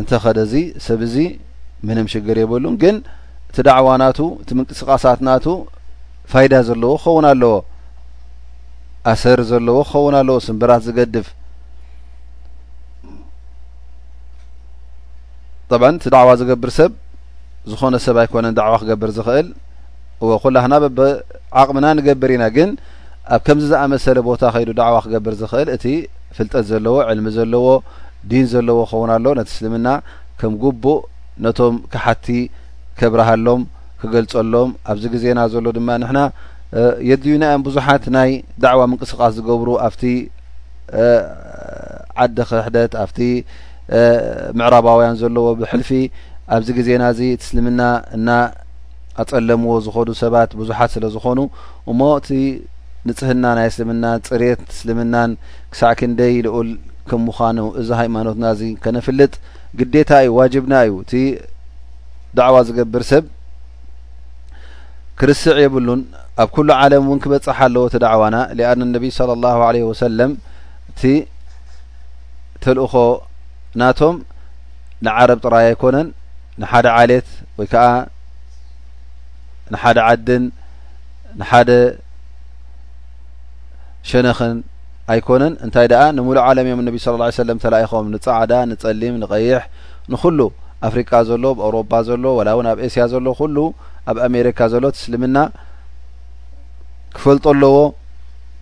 [0.01, 0.55] እንተኸደዚ
[0.87, 1.17] ሰብእዚ
[1.89, 2.97] ምንም ሽግር የበሉን ግን
[3.51, 5.47] እቲ ዳዕዋ ናቱ እቲ ምንቅስቃሳት ናቱ
[6.33, 7.57] ፋይዳ ዘለዎ ክኸውን ኣለዎ
[9.13, 11.27] ኣሰር ዘለዎ ክኸውን ኣለዎ ስምብራት ዝገድፍ
[15.71, 16.93] ጣብ እቲ ዳዕዋ ዝገብር ሰብ
[17.73, 19.47] ዝኾነ ሰብ ኣይኮነን ዳዕዋ ክገብር ዝኽእል
[20.29, 20.99] ወ ኩላክና በብ
[21.61, 22.71] ዓቕምና ንገብር ኢና ግን
[23.35, 25.85] ኣብ ከምዚ ዝኣመሰለ ቦታ ኸይዱ ዳዕዋ ክገብር ዝኽእል እቲ
[26.37, 27.67] ፍልጠት ዘለዎ ዕልሚ ዘለዎ
[28.31, 29.89] ዲን ዘለዎ ክኸውን ኣሎ ነቲ እስልምና
[30.41, 30.99] ከም ግቡእ
[31.45, 32.27] ነቶም ክሓቲ
[32.99, 33.63] ከብርሃሎም
[34.01, 36.21] ክገልጸሎም ኣብዚ ግዜና ዘሎ ድማ ንሕና
[37.09, 38.31] የድልዩና ዮም ብዙሓት ናይ
[38.65, 40.03] ዳዕዋ ምንቅስቃስ ዝገብሩ ኣብቲ
[42.23, 43.19] ዓዲ ክሕደት ኣፍቲ
[44.59, 45.91] ምዕራባውያን ዘለዎ ብሕልፊ
[46.55, 47.81] ኣብዚ ግዜናእዚ ቲ እስልምና
[48.17, 48.29] እና
[49.23, 51.39] ኣጸለምዎ ዝኸዱ ሰባት ብዙሓት ስለ ዝኾኑ
[51.91, 52.29] እሞ እቲ
[53.09, 55.31] ንፅህና ናይ እስልምና ፅሬት እስልምናን
[55.73, 56.69] ክሳዕ ክንደይ ልኡል
[57.09, 59.33] ከም ምኳኑ እዚ ሃይማኖትናእዚ ከነፍልጥ
[59.81, 61.13] ግዴታ እዩ ዋጅብና እዩ እቲ
[62.39, 63.25] ዳዕዋ ዝገብር ሰብ
[65.21, 66.01] ክርስዕ የብሉን
[66.43, 70.33] ኣብ ኩሉ ዓለም እውን ክበፅሓ ኣለዎ እቲ ዳዕዋና ሊኣን ነቢዪ ሰለ ላሁ ለ ወሰለም
[70.91, 71.03] እቲ
[72.65, 72.95] ተልእኮ
[73.81, 74.17] ናቶም
[75.07, 76.09] ንዓረብ ጥራይ ኣይኮነን
[76.63, 77.87] ንሓደ ዓሌት ወይ ከዓ
[79.73, 80.45] ንሓደ ዓድን
[81.41, 81.71] ንሓደ
[84.11, 84.55] ሸነኽን
[85.15, 89.63] ኣይኮነን እንታይ ደኣ ንሙሉእ ዓለም እዮም እነቢ ስ ሰለም ተላኢኾም ንጻዕዳ ንጸሊም ንቀይሕ
[90.15, 90.41] ንኩሉ
[90.89, 93.57] ኣፍሪቃ ዘሎ ብአውሮፓ ዘሎ ወላ እውን ኣብ ኤስያ ዘሎ ኩሉ
[94.13, 95.37] ኣብ ኣሜሪካ ዘሎ ትስልምና
[97.17, 97.77] ክፈልጦ ኣለዎ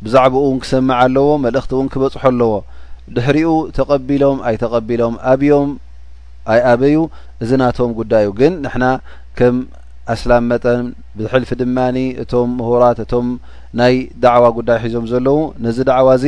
[0.05, 2.53] ብዛዕባኡ እውን ክሰምዕ ኣለዎ መልእኽቲ እውን ክበጽሖ ኣለዎ
[3.17, 5.71] ድሕሪኡ ተቀቢሎም ኣይ ተቀቢሎም ኣብዮም
[6.53, 6.95] ኣይ ኣበዩ
[7.45, 8.85] እዚ ናቶም ጉዳይ እ ግን ንሕና
[9.39, 9.57] ከም
[10.15, 10.81] ኣስላም መጠን
[11.19, 13.27] ብሕልፊ ድማኒ እቶም ምሁራት እቶም
[13.81, 16.25] ናይ ዳዕዋ ጉዳይ ሒዞም ዘለዉ ነዚ ዳዕዋ እዚ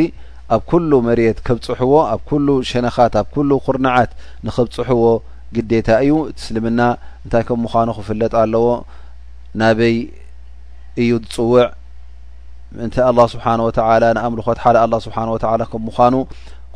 [0.54, 4.10] ኣብ ኩሉ መርት ክብፅሕዎ ኣብ ኩሉ ሸነኻት ኣብ ኩሉ ኩርናዓት
[4.46, 5.04] ንኽብፅሕዎ
[5.56, 6.80] ግዴታ እዩ እስልምና
[7.24, 8.66] እንታይ ከም ምኳኑ ክፍለጥ ኣለዎ
[9.60, 9.96] ናበይ
[11.02, 11.58] እዩ ዝፅውዕ
[12.76, 16.14] ምእንቲ ኣላ ስብሓን ወተላ ንኣምልኮት ሓደ ኣላ ስብሓን ወላ ከም ምኳኑ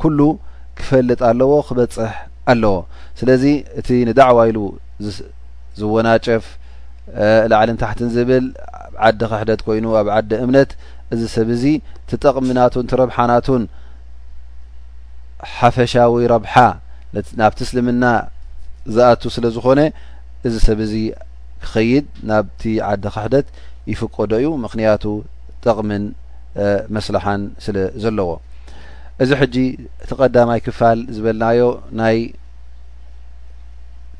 [0.01, 0.21] ኩሉ
[0.79, 2.11] ክፈልጥ ኣለዎ ክበፅሕ
[2.51, 2.75] ኣለዎ
[3.19, 3.43] ስለዚ
[3.79, 4.57] እቲ ንዳዕዋኢሉ
[5.79, 6.45] ዝወናጨፍ
[7.51, 8.45] ላዕልን ታሕትን ዝብል
[8.77, 10.71] ኣብ ዓዲ ካሕደት ኮይኑ ኣብ ዓደ እምነት
[11.13, 11.63] እዚ ሰብ እዚ
[12.03, 13.63] እቲ ጠቕምናቱን ቲ ረብሓናቱን
[15.55, 16.55] ሓፈሻዊ ረብሓ
[17.41, 18.03] ናብቲ እስልምና
[18.95, 19.79] ዝኣቱ ስለዝኾነ
[20.47, 20.93] እዚ ሰብ እዚ
[21.63, 23.47] ክኸይድ ናብቲ ዓዲ ካሕደት
[23.93, 25.03] ይፍቀዶ እዩ ምክንያቱ
[25.65, 26.03] ጠቕምን
[26.97, 28.29] መስላሓን ስለዘለዎ
[29.23, 29.55] እዚ ሕጂ
[30.03, 31.61] እቲ ቀዳማይ ክፋል ዝበልናዮ
[31.99, 32.17] ናይ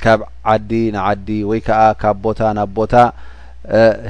[0.03, 0.19] ካብ
[0.53, 2.93] ዓዲ ንዓዲ ወይ ከዓ ካብ ቦታ ናብ ቦታ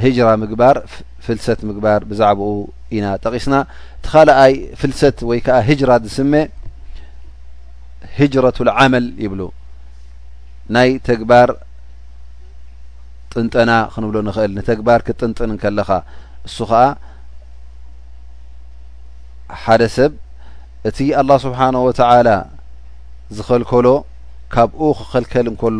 [0.04, 0.78] ሂጅራ ምግባር
[1.26, 2.54] ፍልሰት ምግባር ብዛዕባኡ
[2.96, 3.56] ኢና ጠቂስና
[3.98, 6.34] እቲ ካልኣይ ፍልሰት ወይ ከዓ ሂጅራ ዝስሜ
[8.18, 9.42] ሂጅረቱ ልዓመል ይብሉ
[10.76, 11.50] ናይ ተግባር
[13.34, 15.90] ጥንጠና ክንብሎ ንኽእል ንተግባር ክጥንጥን ከለኻ
[16.48, 16.82] እሱ ከዓ
[19.64, 20.12] ሓደ ሰብ
[20.88, 22.38] እቲ الله سبحنه وتعلى
[23.38, 23.88] ዝኸلكሎ
[24.54, 25.80] ካብኡ ክኸلكል እكሎ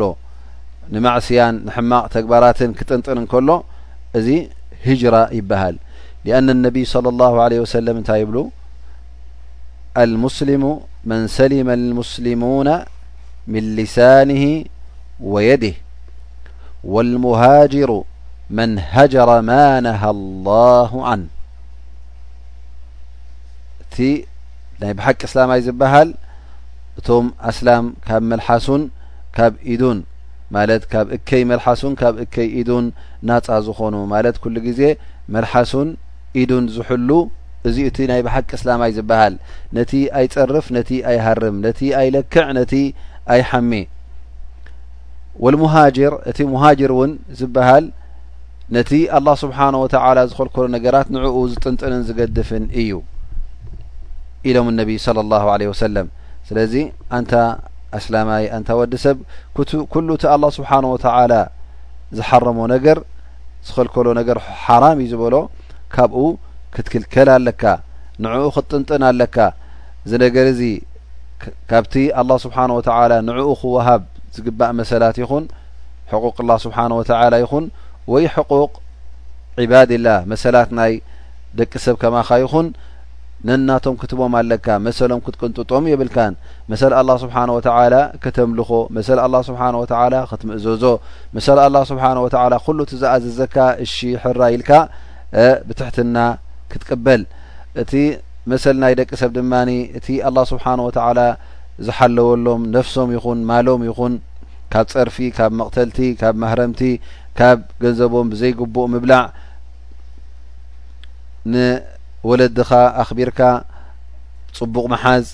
[0.94, 3.48] ንمعسያን حማق ተግባራትን ክጥንጥን እكሎ
[4.18, 4.28] እዚ
[4.86, 5.74] هجرة ይبሃል
[6.26, 8.36] لأن النبي صلى الله عليه وسلم እንታይ يብل
[10.04, 10.62] المسلم
[11.10, 12.68] من سلم المسلمون
[13.52, 14.44] من لسانه
[15.32, 15.74] و يده
[16.92, 17.90] والمهاجሩ
[18.58, 21.20] من هجر ማا نهى الله عن
[24.82, 26.10] ናይ ባሓቂ እስላማይ ዝበሃል
[26.98, 28.82] እቶም ኣስላም ካብ መልሓሱን
[29.36, 29.98] ካብ ኢዱን
[30.54, 32.86] ማለት ካብ እከይ መልሓሱን ካብ እከይ ኢዱን
[33.28, 34.82] ናጻ ዝኾኑ ማለት ኩሉ ግዜ
[35.34, 35.88] መልሓሱን
[36.42, 37.10] ኢዱን ዝሕሉ
[37.68, 39.34] እዚ እቲ ናይ ብሓቂ እስላማይ ዝበሃል
[39.78, 42.74] ነቲ ኣይጸርፍ ነቲ ኣይሃርም ነቲ ኣይለክዕ ነቲ
[43.34, 43.72] ኣይ ሓሚ
[45.44, 47.84] ወልሙሃጅር እቲ ሙሃጅር እውን ዝብሃል
[48.76, 52.90] ነቲ ኣላ ስብሓን ወተዓላ ዝኸልከሉ ነገራት ንዕኡ ዝጥንጥንን ዝገድፍን እዩ
[54.48, 56.06] ኢሎም ነቢ ስለ ላሁ ለ ወሰለም
[56.48, 56.74] ስለዚ
[57.16, 57.32] አንታ
[57.98, 59.16] ኣስላማይ አንታ ወዲ ሰብ
[59.70, 61.32] ቱ ኩሉ እቲ ኣላه ስብሓን ወተላ
[62.18, 62.98] ዝሓረሞ ነገር
[63.66, 65.36] ዝኸልከሎ ነገር ሓራም እዩ ዝበሎ
[65.94, 66.22] ካብኡ
[66.74, 67.62] ክትክልከል ኣለካ
[68.24, 69.36] ንዕኡ ክትጥንጥን ኣለካ
[70.04, 70.62] እዚ ነገር እዚ
[71.70, 74.02] ካብቲ ኣላ ስብሓን ወተላ ንዕኡ ክውሃብ
[74.36, 75.44] ዝግባእ መሰላት ይኹን
[76.12, 77.64] ሕቁቅላህ ስብሓን ወተላ ይኹን
[78.12, 78.72] ወይ ሕቁቅ
[79.62, 80.92] ዒባድላህ መሰላት ናይ
[81.58, 82.66] ደቂ ሰብ ከማኻ ይኹን
[83.48, 86.32] ነናቶም ክትቦም ኣለካ መሰሎም ክትቅንጥጦም የብልካን
[86.70, 90.84] መሰል ኣላه ስብሓን ወተላ ከተምልኾ መሰል ኣላ ስብሓን ወላ ክትምእዘዞ
[91.36, 94.70] መሰል ኣላ ስብሓን ወላ ኩሉ እትዝኣዘዘካ እሺ ሕራ ኢልካ
[95.68, 96.16] ብትሕትና
[96.72, 97.22] ክትቅበል
[97.82, 97.92] እቲ
[98.52, 101.18] መሰሊ ናይ ደቂ ሰብ ድማኒ እቲ ኣላه ስብሓን ወተላ
[101.86, 104.14] ዝሓለወሎም ነፍሶም ይኹን ማሎም ይኹን
[104.72, 106.82] ካብ ጸርፊ ካብ መቕተልቲ ካብ ማህረምቲ
[107.38, 109.22] ካብ ገንዘቦም ብዘይግቡእ ምብላዕ
[112.28, 112.70] ወለድኻ
[113.02, 113.40] ኣኽቢርካ
[114.56, 115.24] ጽቡቕ መሓዝ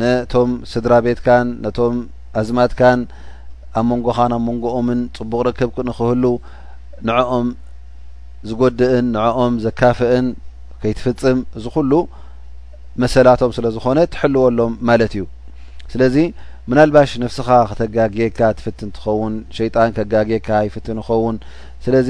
[0.00, 1.94] ነቶም ስድራ ቤትካን ነቶም
[2.40, 3.00] ኣዝማትካን
[3.80, 6.24] ኣብ መንጎኻን ኣብ መንጎኦምን ጽቡቅ ርክብንኽህሉ
[7.08, 7.48] ንዐኦም
[8.50, 10.26] ዝጐድእን ንዐኦም ዘካፍእን
[10.82, 11.92] ከይትፍጽም እዚ ኩሉ
[13.04, 15.24] መሰላቶም ስለ ዝኾነ ትሕልወሎም ማለት እዩ
[15.92, 16.16] ስለዚ
[16.70, 21.36] ምናልባሽ ነፍስኻ ክተጋግየካ ትፍት እንትኸውን ሸይጣን ከጋግካ ይፍት ይኸውን
[21.84, 22.08] ስለዚ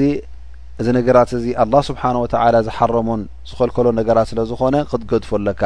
[0.81, 5.63] እዚ ነገራት እዚ ኣላ ስብሓን ወተላ ዝሓረሞን ዝኸልከሎ ነገራት ስለ ዝኾነ ክትገድፎ ኣለካ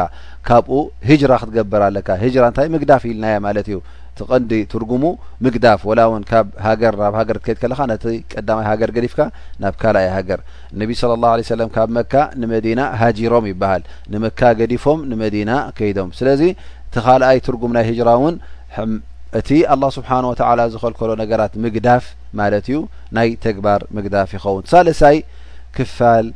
[0.47, 0.71] ካብኡ
[1.09, 3.77] ሂጅራ ክትገብር ኣለካ ሂጅራ እንታይ ምግዳፍ ኢልናያ ማለት እዩ
[4.17, 5.03] ቲ ቀንዲ ትርጉሙ
[5.45, 9.21] ምግዳፍ ወላ እውን ካብ ሃገር ናብ ሃገር ትከይድ ከለካ ነቲ ቀዳማይ ሃገር ገዲፍካ
[9.63, 10.39] ናብ ካልኣይ ሃገር
[10.81, 13.83] ነቢ ስለ ላሁ ለ ሰለም ካብ መካ ንመዲና ሃጂሮም ይብሃል
[14.15, 16.41] ንመካ ገዲፎም ንመዲና ከይዶም ስለዚ
[16.95, 18.35] ቲ ኻልኣይ ትርጉም ናይ ሂጅራ እውን
[19.39, 22.03] እቲ ኣላ ስብሓን ወተላ ዝኸልከሎ ነገራት ምግዳፍ
[22.39, 22.69] ማት እዩ
[23.15, 25.17] ናይ ተግባር ምግዳፍ ይኸውን ሳለሳይ
[25.75, 26.27] ክፋል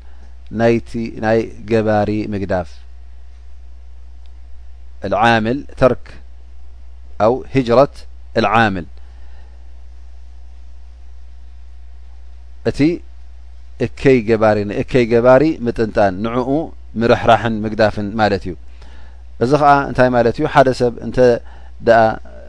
[0.60, 0.92] ናይቲ
[1.26, 1.40] ናይ
[1.72, 2.70] ገባሪ ምግዳፍ
[5.24, 6.06] ዓምል ተርክ
[7.26, 7.96] ኣው ሂጅረት
[8.40, 8.88] አልዓምል
[12.70, 12.80] እቲ
[13.86, 16.50] እከይ ገባሪ ንእከይ ገባሪ ምጥንጣን ንዕኡ
[17.00, 18.54] ምርሕራሕን ምግዳፍን ማለት እዩ
[19.44, 21.18] እዚ ከዓ እንታይ ማለት እዩ ሓደ ሰብ እንተ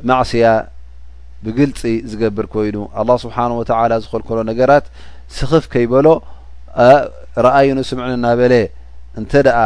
[0.09, 0.45] ማዕስያ
[1.45, 4.85] ብግልፂ ዝገብር ኮይኑ ኣላ ስብሓን ወተላ ዝኮልከሎ ነገራት
[5.37, 6.07] ስኽፍ ከይበሎ
[7.47, 8.55] ረአዩን ስምዐን ና በለ
[9.21, 9.59] እንተደኣ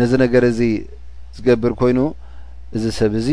[0.00, 0.60] ነዚ ነገር እዚ
[1.36, 1.98] ዝገብር ኮይኑ
[2.76, 3.28] እዚ ሰብ እዚ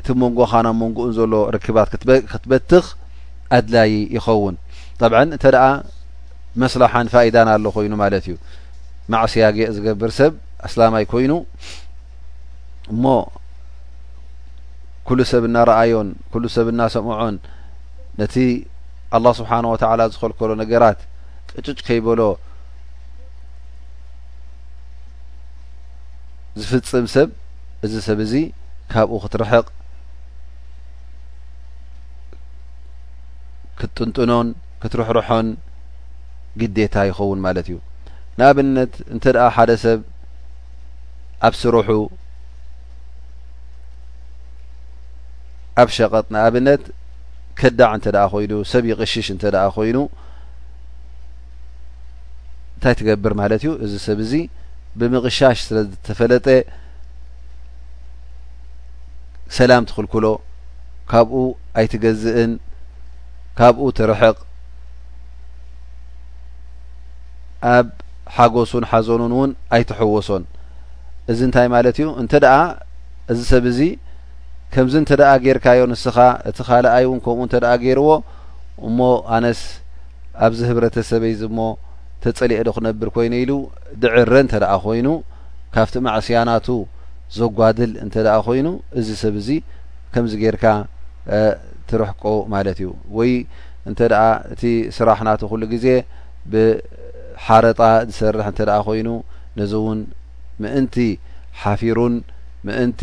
[0.00, 1.88] እቲ መንጎኻ ናብ መንጎኡን ዘሎ ርክባት
[2.32, 2.86] ክትበትኽ
[3.58, 4.54] ኣድላይ ይኸውን
[5.00, 5.64] ጣብዓ እንተ ደኣ
[6.62, 8.34] መስላሓን ፋኢዳን ኣሎ ኮይኑ ማለት እዩ
[9.12, 10.32] ማእስያ ግ ዝገብር ሰብ
[10.66, 11.32] ኣስላማይ ኮይኑ
[12.92, 13.04] እሞ
[15.08, 17.36] ኩሉ ሰብ እናረአዮን ኩሉ ሰብ እናሰምዖን
[18.20, 18.34] ነቲ
[19.16, 21.00] ኣላ ስብሓን ወተላ ዝኸልከሎ ነገራት
[21.54, 22.20] ቅጭጭ ከይበሎ
[26.60, 27.28] ዝፍፅም ሰብ
[27.86, 28.32] እዚ ሰብ እዚ
[28.92, 29.66] ካብኡ ክትርሕቕ
[33.80, 34.48] ክትጥንጥኖን
[34.82, 35.48] ክትርሕርሖን
[36.60, 37.78] ግዴታ ይኸውን ማለት እዩ
[38.38, 40.00] ንኣብነት እንተ ደኣ ሓደ ሰብ
[41.46, 41.88] ኣብ ስሩሑ
[45.80, 46.82] ኣብ ሸቐጥ ንኣብነት
[47.58, 49.98] ከዳዕ እንተ ደኣ ኮይኑ ሰብ ይቅሽሽ እንተ ደኣ ኮይኑ
[52.74, 54.32] እንታይ ትገብር ማለት እዩ እዚ ሰብ እዚ
[54.98, 56.46] ብምቕሻሽ ስለ ዝተፈለጠ
[59.58, 60.26] ሰላም ትክልክሎ
[61.10, 61.40] ካብኡ
[61.80, 62.52] ኣይትገዝእን
[63.58, 64.36] ካብኡ ትርሕቕ
[67.76, 67.88] ኣብ
[68.36, 70.44] ሓጎሱን ሓዞኑን እውን ኣይትሐወሶን
[71.32, 72.56] እዚ እንታይ ማለት እዩ እንተ ደኣ
[73.32, 73.80] እዚ ሰብ እዚ
[74.74, 76.16] ከምዚ እንተ ደኣ ጌይርካዮ ንስኻ
[76.48, 78.10] እቲ ኻልኣይ እውን ከምኡ እንተ ደኣ ገይርዎ
[78.88, 78.98] እሞ
[79.36, 79.60] ኣነስ
[80.46, 81.60] ኣብዚ ህብረተሰበይዚ ሞ
[82.24, 83.52] ተጸሊዕ ዶ ክነብር ኮይኑ ኢሉ
[84.02, 85.08] ድዕረ እንተ ደኣ ኮይኑ
[85.74, 86.68] ካብቲ ማእስያናቱ
[87.38, 88.66] ዘጓድል እንተ ደኣ ኮይኑ
[89.00, 89.48] እዚ ሰብ እዙ
[90.14, 90.64] ከምዚ ጌይርካ
[91.90, 92.24] ትርሕቆ
[92.56, 93.32] ማለት እዩ ወይ
[93.90, 94.62] እንተ ደኣ እቲ
[94.98, 95.86] ስራሕናት ኩሉ ግዜ
[96.52, 97.80] ብሓረጣ
[98.10, 99.08] ዝሰርሕ እንተ ደኣ ኮይኑ
[99.60, 100.00] ነዚ እውን
[100.64, 100.96] ምእንቲ
[101.62, 102.14] ሓፊሩን
[102.66, 103.02] ምእንቲ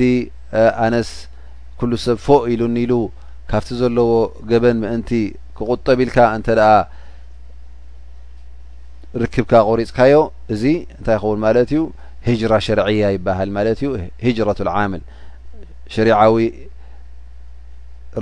[0.86, 1.10] ኣነስ
[1.80, 2.94] ኩሉ ሰብ ፎ ኢሉ ኒኢሉ
[3.50, 4.10] ካብቲ ዘለዎ
[4.52, 5.10] ገበን ምእንቲ
[5.58, 6.72] ክቁጠብ ኢልካ እንተ ደኣ
[9.22, 10.16] ርክብካ ቆሪፅካዮ
[10.54, 10.64] እዚ
[10.98, 11.80] እንታይ ይኸውን ማለት እዩ
[12.28, 13.90] ሂጅራ ሸርዕያ ይባሃል ማለት እዩ
[14.26, 15.04] ሂጅረት ልዓምል
[15.96, 16.36] ሸሪዓዊ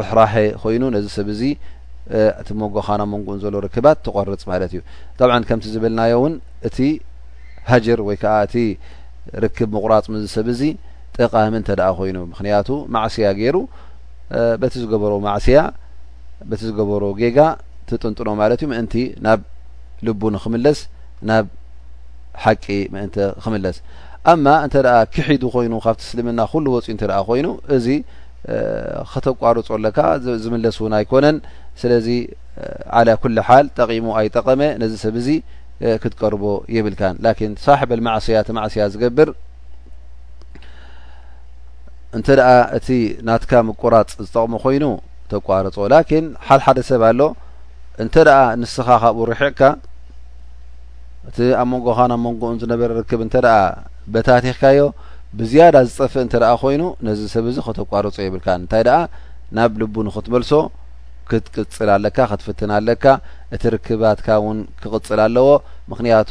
[0.01, 1.41] ርሕራሐ ኮይኑ ነዚ ሰብ እዚ
[2.41, 4.81] እቲ ሞጎኻና መንኡን ዘለ ርክባት ተቆርፅ ማለት እዩ
[5.19, 6.33] ጠብ ከምቲ ዝብልናዮ እውን
[6.67, 6.77] እቲ
[7.71, 8.55] ሃጀር ወይ ከዓ እቲ
[9.43, 10.61] ርክብ ምቁራፅ ምዚ ሰብ እዚ
[11.21, 13.57] ጠቃሚ እንተ ደኣ ኮይኑ ምክንያቱ ማዕስያ ገይሩ
[14.61, 15.59] በቲ ዝገበሮ ማዕስያ
[16.49, 17.39] በቲ ዝገበሮ ጌጋ
[17.89, 19.39] ትጥንጥኖ ማለት እዩ ምእንቲ ናብ
[20.07, 20.79] ልቡን ክምለስ
[21.29, 21.45] ናብ
[22.43, 23.77] ሓቂ ምእንቲ ክምለስ
[24.31, 27.87] ኣማ እንተደኣ ክሒዱ ኮይኑ ካብቲ እስልምና ኩሉ ወፅዩ እንተ ኣ ኮይኑ እዚ
[29.11, 29.99] ክተቋርፆ ኣለካ
[30.43, 31.37] ዝምለስ እውን ኣይኮነን
[31.81, 32.07] ስለዚ
[32.99, 35.29] ዓላ ኩል ሓል ጠቂሙ ኣይጠቐመ ነዚ ሰብ እዚ
[36.03, 36.43] ክትቀርቦ
[36.75, 39.29] የብልካን ላኪን ሳባሕበል ማዕስያ ቲ ማዕስያ ዝገብር
[42.17, 42.87] እንተ ደኣ እቲ
[43.27, 44.85] ናትካ ምቁራፅ ዝጠቕሙ ኮይኑ
[45.31, 47.21] ተቋርጾ ላኪን ሓድሓደ ሰብ ኣሎ
[48.03, 49.61] እንተ ደኣ ንስኻ ካብኡ ርሕዕካ
[51.29, 53.55] እቲ ኣብ መንጎኻ ናብ መንጎኡን ዝነበረ ርክብ እንተደኣ
[54.13, 54.81] በታቲክካዮ
[55.37, 58.99] ብዝያዳ ዝጠፍእ እንተ ኣ ኮይኑ ነዚ ሰብ እዚ ከተቋርፆ የብልካ እንታይ ደኣ
[59.57, 60.51] ናብ ልቡ ንክትመልሶ
[61.29, 63.05] ክትቅፅል ኣለካ ክትፍትና ለካ
[63.55, 65.47] እቲ ርክባትካ እውን ክቅፅል ኣለዎ
[65.91, 66.29] ምክንያቱ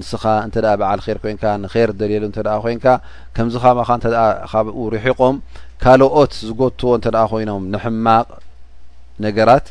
[0.00, 2.86] ንስኻ እንተ በዓል ር ኮይንካ ንር ደልየሉ እተ ኮንካ
[3.36, 4.08] ከምዚ ኻምኻ ተ
[4.50, 5.36] ካብኡ ርሒቆም
[5.82, 8.28] ካልኦት ዝጎትዎ እንተ ኮይኖም ንሕማቅ
[9.24, 9.66] ነገራት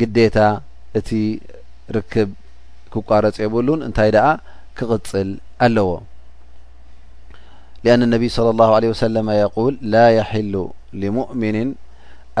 [0.00, 0.38] ግዴታ
[1.00, 1.08] እቲ
[1.96, 2.30] ርክብ
[2.92, 4.28] ክቋረፅ የብሉን እንታይ ኣ
[4.78, 5.30] ክቕፅል
[5.66, 5.90] ኣለዎ
[7.94, 8.48] አን ነቢይ صለ
[8.92, 10.54] ወሰለ የል ላ የሕሉ
[11.18, 11.56] ሙእምን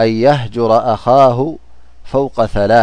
[0.02, 1.38] ኣን የህجረ ኣኻሁ
[2.10, 2.36] ፈውቀ
[2.72, 2.82] ላ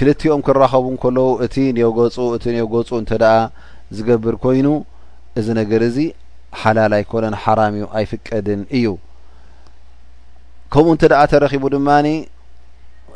[0.00, 1.54] ክልቲኦም ክረኸቡ ን ከለዉ እቲ
[2.14, 3.24] ፁእቲ ገፁ እንተኣ
[3.96, 4.68] ዝገብር ኮይኑ
[5.38, 5.96] እዚ ነገር እዚ
[6.60, 8.86] ሓላል ኣይኮነን ሓራም እዩ ኣይፍቀድን እዩ
[10.72, 12.06] ከምኡ እንተ ደኣ ተረኺቡ ድማኒ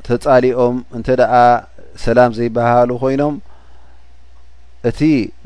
[0.09, 1.33] ተፃሊኦም እንተ ደኣ
[2.05, 3.35] ሰላም ዘይበሃሉ ኮይኖም
[4.91, 5.01] እቲ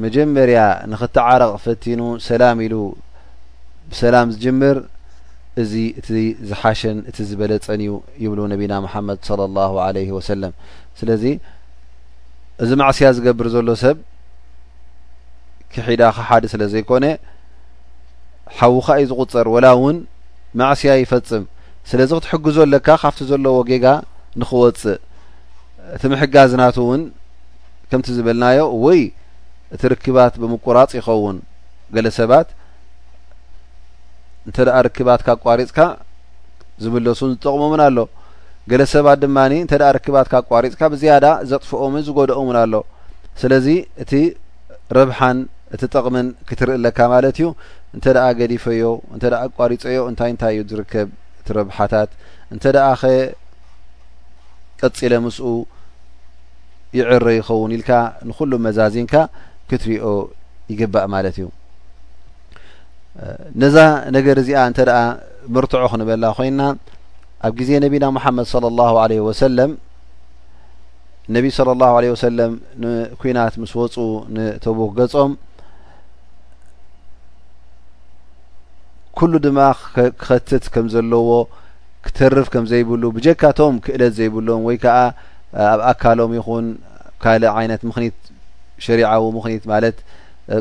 [0.07, 0.59] መጀመርያ
[0.93, 2.77] ንክትዓረቕ ፈቲኑ ሰላም ኢሉ
[3.93, 4.77] ብሰላም ዝጅምር
[5.63, 6.09] እዚ እቲ
[6.49, 7.93] ዝሓሸን እቲ ዝበለፀን እዩ
[8.25, 9.21] ይብሉ ነቢና መሓመድ
[9.59, 10.53] ላ ለ ወሰለም
[11.01, 11.25] ስለዚ
[12.63, 13.97] እዚ ማዕስያ ዝገብር ዘሎ ሰብ
[15.73, 17.05] ክሒዳ ከሓደ ስለ ዘይኮነ
[18.59, 19.97] ሓዉካ እዩ ዝቑፀር ወላ እውን
[20.61, 21.45] ማዕስያ ይፈፅም
[21.91, 23.87] ስለዚ ክትሕግዞ ኣለካ ካብቲ ዘለዎ ጌጋ
[24.41, 24.99] ንክወፅእ
[25.97, 27.03] እቲ ምሕጋዝናት እውን
[27.91, 29.01] ከምቲ ዝበልናዮ ወይ
[29.75, 31.37] እቲ ርክባት ብምቁራፅ ይኸውን
[31.95, 32.49] ገለ ሰባት
[34.49, 35.79] እንተኣ ርክባት ካ ቋሪፅካ
[36.83, 37.97] ዝምለሱን ዝጠቕሙምን ኣሎ
[38.71, 42.75] ገለ ሰባት ድማ እንተኣ ርክባትካ ኣቋሪፅካ ብዝያዳ ዘጥፍኦምን ዝጎድኦምን ኣሎ
[43.41, 43.67] ስለዚ
[44.03, 44.13] እቲ
[44.97, 45.39] ረብሓን
[45.75, 47.47] እቲ ጠቕምን ክትርኢ ኣለካ ማለት እዩ
[47.97, 51.09] እንተኣ ገዲፈዮ እንተ ኣቋሪፀዮ እንታይ እንታይ እዩ ዝርከብ
[51.41, 52.11] እቲ ረብሓታት
[52.55, 53.07] እንተ ኣ ከ
[54.83, 55.47] ቀፂለ ምስኡ
[56.99, 57.91] ይዕረ ይኸውን ኢልካ
[58.29, 59.15] ንኩሉ መዛዚንካ
[59.71, 60.07] ክትርኦ
[60.73, 61.47] ይግባእ ማለት እዩ
[63.63, 63.77] ነዛ
[64.19, 64.93] ነገር እዚኣ እንተኣ
[65.55, 66.61] ምርትዖ ክንበላ ኮይና
[67.47, 68.67] ኣብ ግዜ ነቢና መሓመድ ለ
[69.11, 69.71] ለ ወሰለም
[71.35, 73.95] ነቢዪ ላ ለ ወሰለም ንኩናት ምስ ወፁ
[74.35, 75.33] ንተቡክ ገጾም
[79.19, 79.59] ኩሉ ድማ
[80.23, 81.31] ክኸትት ከም ዘለዎ
[82.07, 84.97] ክተርፍ ከም ዘይብሉ ብጀካቶም ክእለት ዘይብሎም ወይ ከዓ
[85.71, 86.67] ኣብ ኣካሎም ይኹን
[87.23, 88.19] ካልእ ዓይነት ምክኒት
[88.85, 89.97] ሽሪዓዊ ምክኒት ማለት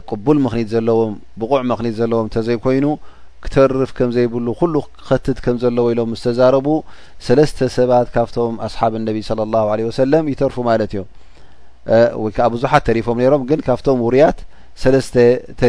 [0.10, 2.86] ቅቡል ምክኒት ዘለዎም ብቑዕ ምክኒት ዘለዎም እተዘይኮይኑ
[3.54, 4.78] ተርፍ ዘይብሉ ሉ
[5.26, 6.67] ትት ዘ ሎም ዝዛረቡ
[7.28, 7.45] ሰ
[7.78, 9.76] ሰባት ብም ى لله ع
[10.32, 10.95] ይርፉ ማ እዮ
[12.54, 14.39] ብዙሓ ሪፎም ሮም ግ ካ ውርያት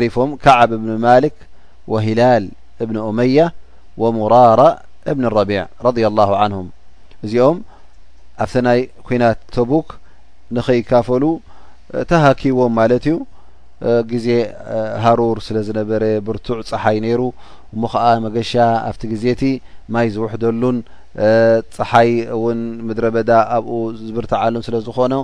[0.04, 0.59] ሪፎም ع
[1.07, 1.37] ማلك
[1.92, 2.44] وሂላል
[2.88, 3.38] ብن ኡመي
[4.02, 4.61] ومرر
[5.16, 6.59] ብن رቢيع ر له نه
[7.24, 7.57] እዚኦም
[8.42, 8.50] ኣብ
[9.14, 9.88] ይ ናት ተبክ
[10.57, 11.24] ንከካፈሉ
[12.11, 13.07] ተሃكዎም እዩ
[14.10, 14.28] ግዜ
[15.02, 17.20] ሃሩር ስለ ዝነበረ ብርቱዕ ፀሓይ ነይሩ
[17.74, 18.52] እሞ ከዓ መገሻ
[18.88, 19.42] ኣብቲ ግዜ እቲ
[19.94, 20.78] ማይ ዝውሕደሉን
[21.76, 23.70] ፀሓይ እውን ምድረ በዳ ኣብኡ
[24.06, 25.14] ዝብርትዓሉን ስለዝኾነ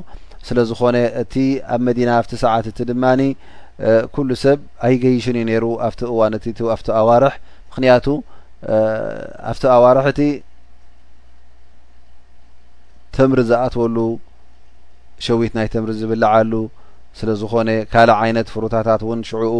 [0.48, 1.34] ስለዝኮነ እቲ
[1.74, 3.20] ኣብ መዲና ኣብቲ ሰዓት እቲ ድማኒ
[4.14, 7.34] ኩሉ ሰብ ኣይገይሽን እዩ ነይሩ ኣብቲ እዋን እኣብቲ ኣዋርሕ
[7.68, 8.06] ምክንያቱ
[9.50, 10.20] ኣብቲ ኣዋርሒ እቲ
[13.16, 13.96] ተምሪ ዝኣትወሉ
[15.26, 16.52] ሸዊት ናይ ተምሪ ዝብልዓሉ
[17.18, 19.56] ስለዝኮነ ካልእ ዓይነት ፍሩታታት እውን ሽዑኡ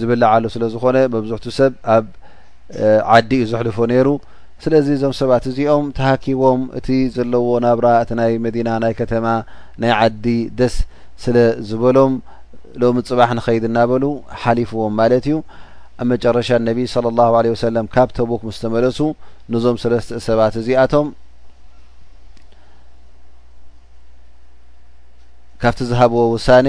[0.00, 2.06] ዝብላዓሉ ስለዝኮነ መብዝሕቱ ሰብ ኣብ
[3.14, 4.08] ዓዲ እዩ ዘሕልፎ ነይሩ
[4.64, 9.26] ስለዚ እዞም ሰባት እዚኦም ተሃኪቦም እቲ ዘለዎ ናብራ እቲ ናይ መዲና ናይ ከተማ
[9.82, 10.26] ናይ ዓዲ
[10.58, 10.76] ደስ
[11.24, 11.36] ስለ
[11.68, 12.12] ዝበሎም
[12.82, 14.04] ሎሚ ፅባሕ ንኸይድ እናበሉ
[14.42, 15.38] ሓሊፍዎም ማለት እዩ
[16.02, 18.98] ኣብ መጨረሻ ነቢ ስለ ላሁ ለ ወሰለም ካብ ተቡክ ምስ ተመለሱ
[19.54, 21.08] ንዞም ሰለስተ ሰባት እዚኣቶም
[25.62, 26.68] ካብቲ ዝሃብዎ ውሳኔ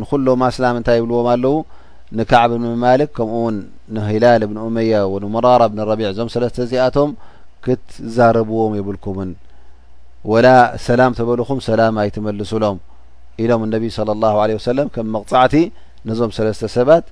[0.00, 1.54] ንኩሎ ማስላም እንታይ የብልዎም ኣለው
[2.18, 2.52] ንካዕቢ
[2.84, 3.56] ማልክ ከምኡውን
[3.96, 4.92] ንሂላል እብን ኡመያ
[5.34, 7.10] ሙራራ ብንረቢع እዞም ሰለስተ እዚኣቶም
[7.64, 9.30] ክትዛረብዎም የብልኩምን
[10.30, 10.46] ወላ
[10.86, 12.78] ሰላም ተበልኹም ሰላም ኣይትመልሱሎም
[13.42, 13.84] ኢሎም ነቢ
[14.52, 15.54] ለ ሰለም ከም መቕፃዕቲ
[16.08, 17.06] ነዞም ሰለስተ ሰባት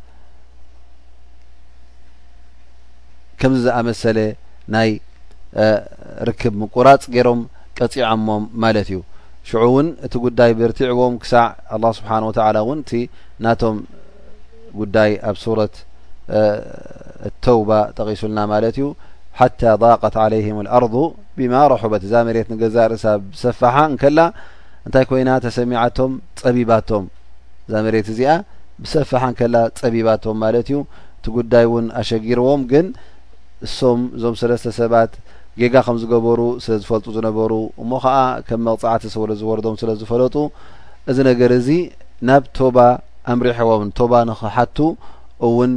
[3.42, 4.18] ከምዚ ዝኣመሰለ
[4.76, 4.90] ናይ
[6.28, 7.40] ርክብ ምቁራፅ ገይሮም
[7.78, 8.98] ቀፂዖሞም ማለት እዩ
[9.48, 11.44] ሽዑ እውን እቲ ጉዳይ ብርቲዕቦም ክሳዕ
[11.78, 12.92] لله ስብሓን ወ ውን እቲ
[13.44, 13.76] ናቶም
[14.80, 15.74] ጉዳይ ኣብ ሱረት
[17.44, 18.86] ተውባ ጠቂሱልና ማለት እዩ
[19.38, 20.94] ሓታى ضቀት عለይهም ኣርض
[21.38, 24.18] ብማ ረحበት እዛ መሬት ንገዛ ርእሳብ ብሰፋሓ ከላ
[24.86, 27.04] እንታይ ኮይና ተሰሚዓቶም ፀቢባቶም
[27.66, 28.30] እዛ መሬት እዚኣ
[28.82, 30.78] ብሰፋሓ ከላ ፀቢባቶም ማለት እዩ
[31.18, 32.86] እቲ ጉዳይ ውን ኣሸጊርዎም ግን
[33.66, 35.12] እሶም እዞም ሰለስተ ሰባት
[35.60, 37.52] ጌጋ ከም ዝገበሩ ስለ ዝፈልጡ ዝነበሩ
[37.82, 38.16] እሞ ከዓ
[38.48, 40.34] ከም መቕፃዕቲ ሰውለ ዝወረዶም ስለ ዝፈለጡ
[41.10, 41.68] እዚ ነገር እዚ
[42.28, 42.76] ናብ ቶባ
[43.34, 44.76] ኣምሪሖዎምን ቶባ ንክሓቱ
[45.48, 45.72] እውን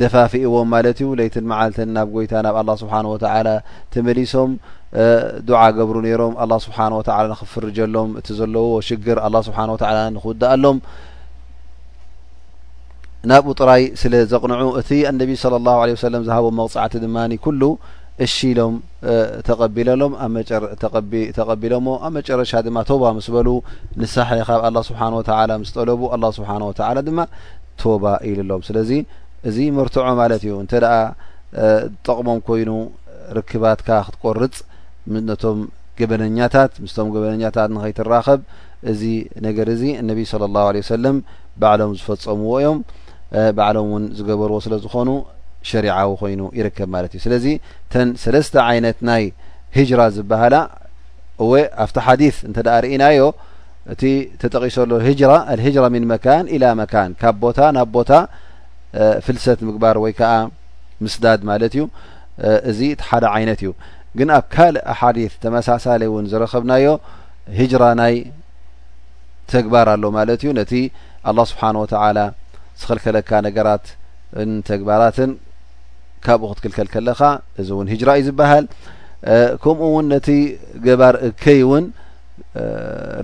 [0.00, 3.48] ደፋፊእዎም ማለት እዩ ለይትን መዓልትን ናብ ጎይታ ናብ ኣላ ስብሓንወተላ
[3.94, 4.52] ተመሊሶም
[5.48, 10.78] ዱዓ ገብሩ ነይሮም ላ ስብሓን ላ ንክፍርጀሎም እቲ ዘለዎ ሽግር ኣላ ስብሓን ወላ ንክውድኣሎም
[13.30, 17.62] ናብኡ ጥራይ ስለ ዘቕንዑ እቲ እነቢ ስለ ላሁ ለ ሰለም ዝሃቦም መቕፃዕቲ ድማ ኩሉ
[18.24, 18.74] እሺኢሎም
[19.48, 20.12] ተቀቢለሎም
[21.36, 23.48] ተቀቢሎሞ ኣብ መጨረሻ ድማ ቶባ ምስ በሉ
[24.02, 27.20] ንሳሐ ካብ ኣላ ስብሓን ወተላ ምስ ጠለቡ ኣላ ስብሓንወተላ ድማ
[27.82, 28.90] ቶባ ኢሉ ሎም ስለዚ
[29.50, 30.94] እዚ መርትዖ ማለት እዩ እንተ ደኣ
[32.08, 32.70] ጠቕሞም ኮይኑ
[33.38, 34.54] ርክባትካ ክትቆርፅ
[35.30, 35.58] ነቶም
[36.00, 38.40] ገበነኛታት ምስቶም ገበነኛታት ንኸይትራኸብ
[38.92, 39.02] እዚ
[39.48, 41.18] ነገር እዚ እነቢ ስለ ላሁ ለ ሰለም
[41.62, 42.78] ባዕሎም ዝፈፀምዎ እዮም
[43.56, 45.08] ባዕሎም እውን ዝገበርዎ ስለዝኮኑ
[45.70, 47.46] ሸሪዓዊ ኮይኑ ይርከብ ማለት እዩ ስለዚ
[47.92, 49.24] ተን ሰለስተ ዓይነት ናይ
[49.76, 50.56] ሂጅራ ዝበሃላ
[51.44, 51.52] እወ
[51.84, 53.20] ኣብቲ ሓዲ እንተ ርእናዮ
[53.92, 54.02] እቲ
[54.42, 58.10] ተጠቂሰሎ ራ ልጅራ ምን መካን ኢላ መካን ካብ ቦታ ናብ ቦታ
[59.26, 60.34] ፍልሰት ምግባር ወይ ከዓ
[61.04, 61.82] ምስዳድ ማለት እዩ
[62.70, 63.70] እዚ ቲ ሓደ ዓይነት እዩ
[64.18, 66.86] ግን ኣብ ካልእ ሓዲ ተመሳሳሌ እውን ዝረከብናዮ
[67.60, 68.14] ሂጅራ ናይ
[69.52, 70.72] ተግባር ኣሎ ማለት እዩ ነቲ
[71.30, 72.18] ኣላ ስብሓን ወተላ
[72.80, 75.30] ዝኸልከለካ ነገራትን ተግባራትን
[76.26, 77.20] ካብኡ ክትክልከል ከለኻ
[77.60, 78.64] እዚ እውን ሂጅራ እዩ ዝበሃል
[79.62, 80.28] ከምኡ እውን ነቲ
[80.86, 81.84] ገባር እከይ እውን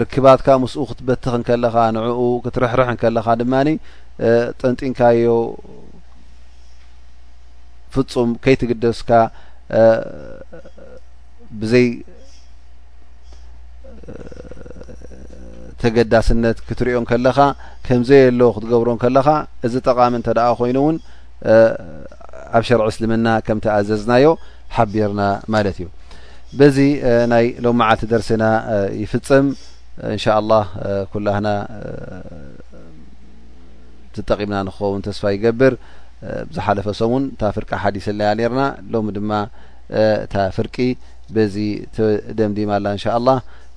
[0.03, 3.69] ርክባትካ ምስኡ ክትበትኽንከለኻ ንኡ ክትርሕርሕ ከለኻ ድማኒ
[4.61, 5.29] ጠንጢንካዮ
[7.95, 9.11] ፍጹም ከይትግደስካ
[11.61, 11.87] ብዘይ
[15.83, 17.39] ተገዳስነት ክትሪኦን ከለካ
[17.87, 19.26] ከምዘየ ኣሎዎ ክትገብሮን ከለኻ
[19.66, 20.97] እዚ ጠቃሚ እንተ ደ ኮይኑ እውን
[22.57, 24.26] ኣብ ሸርዒ እስልምና ከም ትኣዘዝናዮ
[24.76, 25.22] ሓቢርና
[25.55, 25.87] ማለት እዩ
[26.59, 26.76] በዚ
[27.33, 28.45] ናይ ሎሚ መዓልቲ ደርሲና
[29.03, 29.47] ይፍፅም
[30.14, 30.55] እንሻ ላ
[31.12, 31.49] ኩላህና
[34.16, 35.74] ትጠቂምና ንክኸውን ተስፋ ይገብር
[36.49, 38.62] ብዝሓለፈ ሰምን እታ ፍርቂ ሓዲስ ኣለያ ነርና
[38.95, 39.33] ሎሚ ድማ
[40.24, 40.76] እታ ፍርቂ
[41.35, 41.55] በዚ
[42.39, 43.39] ደምዲማ ኣላ እንሻ ላ